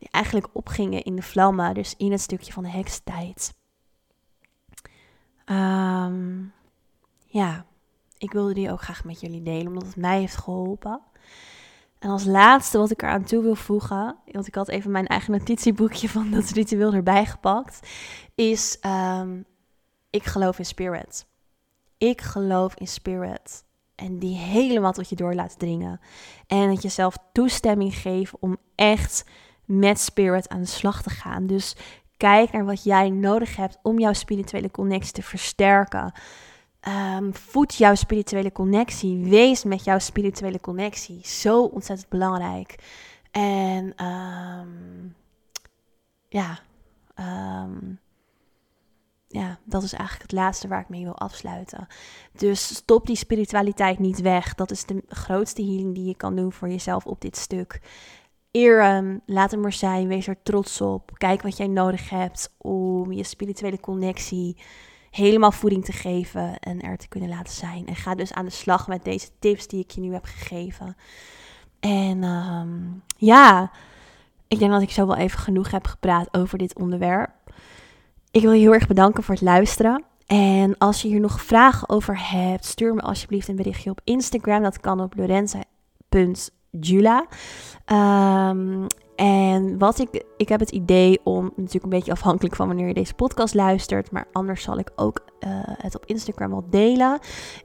Die 0.00 0.08
eigenlijk 0.10 0.48
opgingen 0.52 1.02
in 1.02 1.16
de 1.16 1.22
vlammen, 1.22 1.74
dus 1.74 1.94
in 1.96 2.10
het 2.10 2.20
stukje 2.20 2.52
van 2.52 2.62
de 2.62 2.70
hekstijd. 2.70 3.54
Um, 5.46 6.52
ja, 7.26 7.66
ik 8.18 8.32
wilde 8.32 8.54
die 8.54 8.70
ook 8.70 8.82
graag 8.82 9.04
met 9.04 9.20
jullie 9.20 9.42
delen, 9.42 9.66
omdat 9.66 9.86
het 9.86 9.96
mij 9.96 10.18
heeft 10.18 10.36
geholpen. 10.36 11.00
En 11.98 12.10
als 12.10 12.24
laatste 12.24 12.78
wat 12.78 12.90
ik 12.90 13.02
eraan 13.02 13.24
toe 13.24 13.42
wil 13.42 13.54
voegen, 13.54 14.16
want 14.24 14.46
ik 14.46 14.54
had 14.54 14.68
even 14.68 14.90
mijn 14.90 15.06
eigen 15.06 15.32
notitieboekje 15.32 16.08
van 16.08 16.30
dat 16.30 16.50
ritueel 16.50 16.92
erbij 16.92 17.26
gepakt, 17.26 17.88
is 18.34 18.78
um, 18.86 19.44
ik 20.10 20.24
geloof 20.24 20.58
in 20.58 20.64
spirit. 20.64 21.26
Ik 21.98 22.20
geloof 22.20 22.74
in 22.74 22.88
spirit. 22.88 23.64
En 23.94 24.18
die 24.18 24.36
helemaal 24.36 24.92
tot 24.92 25.08
je 25.08 25.16
door 25.16 25.34
laat 25.34 25.58
dringen. 25.58 26.00
En 26.46 26.70
het 26.70 26.82
jezelf 26.82 27.16
toestemming 27.32 27.94
geven 27.94 28.38
om 28.42 28.56
echt 28.74 29.24
met 29.70 29.98
spirit 30.00 30.48
aan 30.48 30.60
de 30.60 30.66
slag 30.66 31.02
te 31.02 31.10
gaan. 31.10 31.46
Dus 31.46 31.76
kijk 32.16 32.52
naar 32.52 32.64
wat 32.64 32.84
jij 32.84 33.10
nodig 33.10 33.56
hebt 33.56 33.78
om 33.82 33.98
jouw 33.98 34.12
spirituele 34.12 34.70
connectie 34.70 35.12
te 35.12 35.22
versterken. 35.22 36.12
Um, 36.88 37.34
voed 37.34 37.74
jouw 37.74 37.94
spirituele 37.94 38.52
connectie. 38.52 39.24
Wees 39.24 39.64
met 39.64 39.84
jouw 39.84 39.98
spirituele 39.98 40.60
connectie. 40.60 41.26
Zo 41.26 41.62
ontzettend 41.62 42.08
belangrijk. 42.08 42.74
En 43.30 44.04
um, 44.06 45.14
ja, 46.28 46.58
um, 47.64 47.98
ja, 49.28 49.58
dat 49.64 49.82
is 49.82 49.92
eigenlijk 49.92 50.30
het 50.30 50.40
laatste 50.40 50.68
waar 50.68 50.80
ik 50.80 50.88
mee 50.88 51.04
wil 51.04 51.18
afsluiten. 51.18 51.86
Dus 52.32 52.74
stop 52.74 53.06
die 53.06 53.16
spiritualiteit 53.16 53.98
niet 53.98 54.20
weg. 54.20 54.54
Dat 54.54 54.70
is 54.70 54.84
de 54.84 55.02
grootste 55.08 55.62
healing 55.62 55.94
die 55.94 56.04
je 56.04 56.16
kan 56.16 56.36
doen 56.36 56.52
voor 56.52 56.68
jezelf 56.68 57.06
op 57.06 57.20
dit 57.20 57.36
stuk. 57.36 57.80
Eer 58.50 58.84
hem, 58.84 59.20
laat 59.26 59.50
hem 59.50 59.64
er 59.64 59.72
zijn, 59.72 60.08
wees 60.08 60.26
er 60.26 60.42
trots 60.42 60.80
op. 60.80 61.10
Kijk 61.14 61.42
wat 61.42 61.56
jij 61.56 61.66
nodig 61.66 62.10
hebt 62.10 62.54
om 62.58 63.12
je 63.12 63.24
spirituele 63.24 63.80
connectie 63.80 64.56
helemaal 65.10 65.52
voeding 65.52 65.84
te 65.84 65.92
geven 65.92 66.58
en 66.58 66.80
er 66.80 66.96
te 66.96 67.08
kunnen 67.08 67.28
laten 67.28 67.52
zijn. 67.52 67.86
En 67.86 67.96
ga 67.96 68.14
dus 68.14 68.32
aan 68.32 68.44
de 68.44 68.50
slag 68.50 68.88
met 68.88 69.04
deze 69.04 69.28
tips 69.38 69.66
die 69.66 69.80
ik 69.80 69.90
je 69.90 70.00
nu 70.00 70.12
heb 70.12 70.24
gegeven. 70.24 70.96
En 71.80 72.24
um, 72.24 73.02
ja, 73.16 73.70
ik 74.48 74.58
denk 74.58 74.70
dat 74.70 74.82
ik 74.82 74.90
zo 74.90 75.06
wel 75.06 75.16
even 75.16 75.38
genoeg 75.38 75.70
heb 75.70 75.86
gepraat 75.86 76.34
over 76.34 76.58
dit 76.58 76.78
onderwerp. 76.78 77.30
Ik 78.30 78.42
wil 78.42 78.52
je 78.52 78.60
heel 78.60 78.74
erg 78.74 78.86
bedanken 78.86 79.22
voor 79.22 79.34
het 79.34 79.44
luisteren. 79.44 80.04
En 80.26 80.78
als 80.78 81.02
je 81.02 81.08
hier 81.08 81.20
nog 81.20 81.42
vragen 81.42 81.88
over 81.88 82.30
hebt, 82.30 82.64
stuur 82.64 82.94
me 82.94 83.00
alsjeblieft 83.00 83.48
een 83.48 83.56
berichtje 83.56 83.90
op 83.90 84.00
Instagram. 84.04 84.62
Dat 84.62 84.80
kan 84.80 85.00
op 85.00 85.14
lorenza.jula. 86.70 87.26
Um, 88.50 88.86
en 89.16 89.78
wat 89.78 89.98
ik, 89.98 90.24
ik 90.36 90.48
heb 90.48 90.60
het 90.60 90.70
idee 90.70 91.20
om, 91.24 91.44
natuurlijk 91.44 91.84
een 91.84 91.90
beetje 91.90 92.12
afhankelijk 92.12 92.56
van 92.56 92.66
wanneer 92.66 92.86
je 92.86 92.94
deze 92.94 93.14
podcast 93.14 93.54
luistert, 93.54 94.10
maar 94.10 94.26
anders 94.32 94.62
zal 94.62 94.78
ik 94.78 94.90
ook 94.96 95.20
uh, 95.40 95.50
het 95.64 95.96
op 95.96 96.06
Instagram 96.06 96.50
wel 96.50 96.64
delen, 96.70 97.18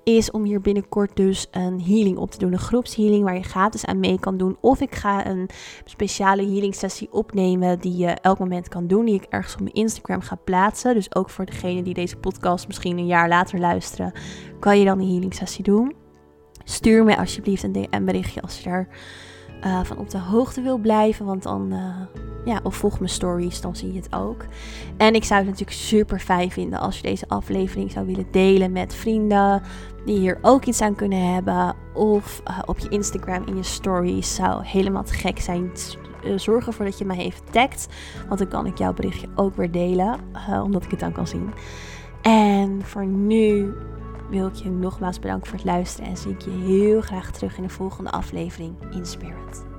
is 0.03 0.31
om 0.31 0.43
hier 0.43 0.61
binnenkort 0.61 1.15
dus 1.15 1.47
een 1.51 1.81
healing 1.81 2.17
op 2.17 2.31
te 2.31 2.37
doen. 2.37 2.53
Een 2.53 2.59
groepshealing 2.59 3.23
waar 3.23 3.35
je 3.35 3.43
gratis 3.43 3.85
aan 3.85 3.99
mee 3.99 4.19
kan 4.19 4.37
doen. 4.37 4.57
Of 4.61 4.81
ik 4.81 4.95
ga 4.95 5.27
een 5.27 5.49
speciale 5.85 6.45
healing 6.45 6.75
sessie 6.75 7.11
opnemen 7.11 7.79
die 7.79 7.97
je 7.97 8.07
elk 8.07 8.39
moment 8.39 8.67
kan 8.67 8.87
doen, 8.87 9.05
die 9.05 9.15
ik 9.15 9.25
ergens 9.29 9.53
op 9.53 9.59
mijn 9.59 9.73
Instagram 9.73 10.21
ga 10.21 10.35
plaatsen. 10.43 10.93
Dus 10.93 11.15
ook 11.15 11.29
voor 11.29 11.45
degene 11.45 11.81
die 11.81 11.93
deze 11.93 12.17
podcast 12.17 12.67
misschien 12.67 12.97
een 12.97 13.05
jaar 13.05 13.27
later 13.27 13.59
luisteren, 13.59 14.11
kan 14.59 14.79
je 14.79 14.85
dan 14.85 14.99
een 14.99 15.09
healing 15.09 15.33
sessie 15.33 15.63
doen. 15.63 16.04
Stuur 16.67 17.03
me 17.03 17.17
alsjeblieft 17.17 17.63
een 17.63 17.71
DM 17.71 18.03
berichtje 18.03 18.41
als 18.41 18.59
je 18.59 18.69
er 18.69 18.87
uh, 19.65 19.83
van 19.83 19.97
op 19.97 20.09
de 20.09 20.19
hoogte 20.19 20.61
wil 20.61 20.77
blijven. 20.77 21.25
Want 21.25 21.43
dan, 21.43 21.73
uh, 21.73 22.19
ja, 22.45 22.59
of 22.63 22.75
volg 22.75 22.99
mijn 22.99 23.11
stories, 23.11 23.61
dan 23.61 23.75
zie 23.75 23.93
je 23.93 23.99
het 23.99 24.15
ook. 24.15 24.45
En 24.97 25.15
ik 25.15 25.23
zou 25.23 25.39
het 25.39 25.49
natuurlijk 25.49 25.77
super 25.77 26.19
fijn 26.19 26.51
vinden 26.51 26.79
als 26.79 26.95
je 26.95 27.01
deze 27.01 27.27
aflevering 27.27 27.91
zou 27.91 28.05
willen 28.05 28.27
delen 28.31 28.71
met 28.71 28.95
vrienden 28.95 29.61
die 30.05 30.19
hier 30.19 30.37
ook 30.41 30.65
iets 30.65 30.81
aan 30.81 30.95
kunnen 30.95 31.33
hebben. 31.33 31.75
Of 31.93 32.41
uh, 32.49 32.59
op 32.65 32.79
je 32.79 32.89
Instagram 32.89 33.43
in 33.45 33.55
je 33.55 33.63
stories 33.63 34.35
zou 34.35 34.65
helemaal 34.65 35.03
te 35.03 35.13
gek 35.13 35.39
zijn. 35.39 35.71
Zorg 36.35 36.67
ervoor 36.67 36.85
dat 36.85 36.97
je 36.97 37.05
mij 37.05 37.17
even 37.17 37.45
tagt, 37.51 37.87
want 38.27 38.39
dan 38.39 38.47
kan 38.47 38.65
ik 38.65 38.77
jouw 38.77 38.93
berichtje 38.93 39.27
ook 39.35 39.55
weer 39.55 39.71
delen, 39.71 40.19
omdat 40.63 40.83
ik 40.83 40.91
het 40.91 40.99
dan 40.99 41.11
kan 41.11 41.27
zien. 41.27 41.53
En 42.21 42.81
voor 42.83 43.05
nu 43.05 43.73
wil 44.29 44.47
ik 44.47 44.55
je 44.55 44.69
nogmaals 44.69 45.19
bedanken 45.19 45.47
voor 45.47 45.57
het 45.57 45.67
luisteren 45.67 46.09
en 46.09 46.17
zie 46.17 46.31
ik 46.31 46.41
je 46.41 46.49
heel 46.49 47.01
graag 47.01 47.31
terug 47.31 47.57
in 47.57 47.63
de 47.63 47.69
volgende 47.69 48.11
aflevering 48.11 48.75
in 48.91 49.05
Spirit. 49.05 49.74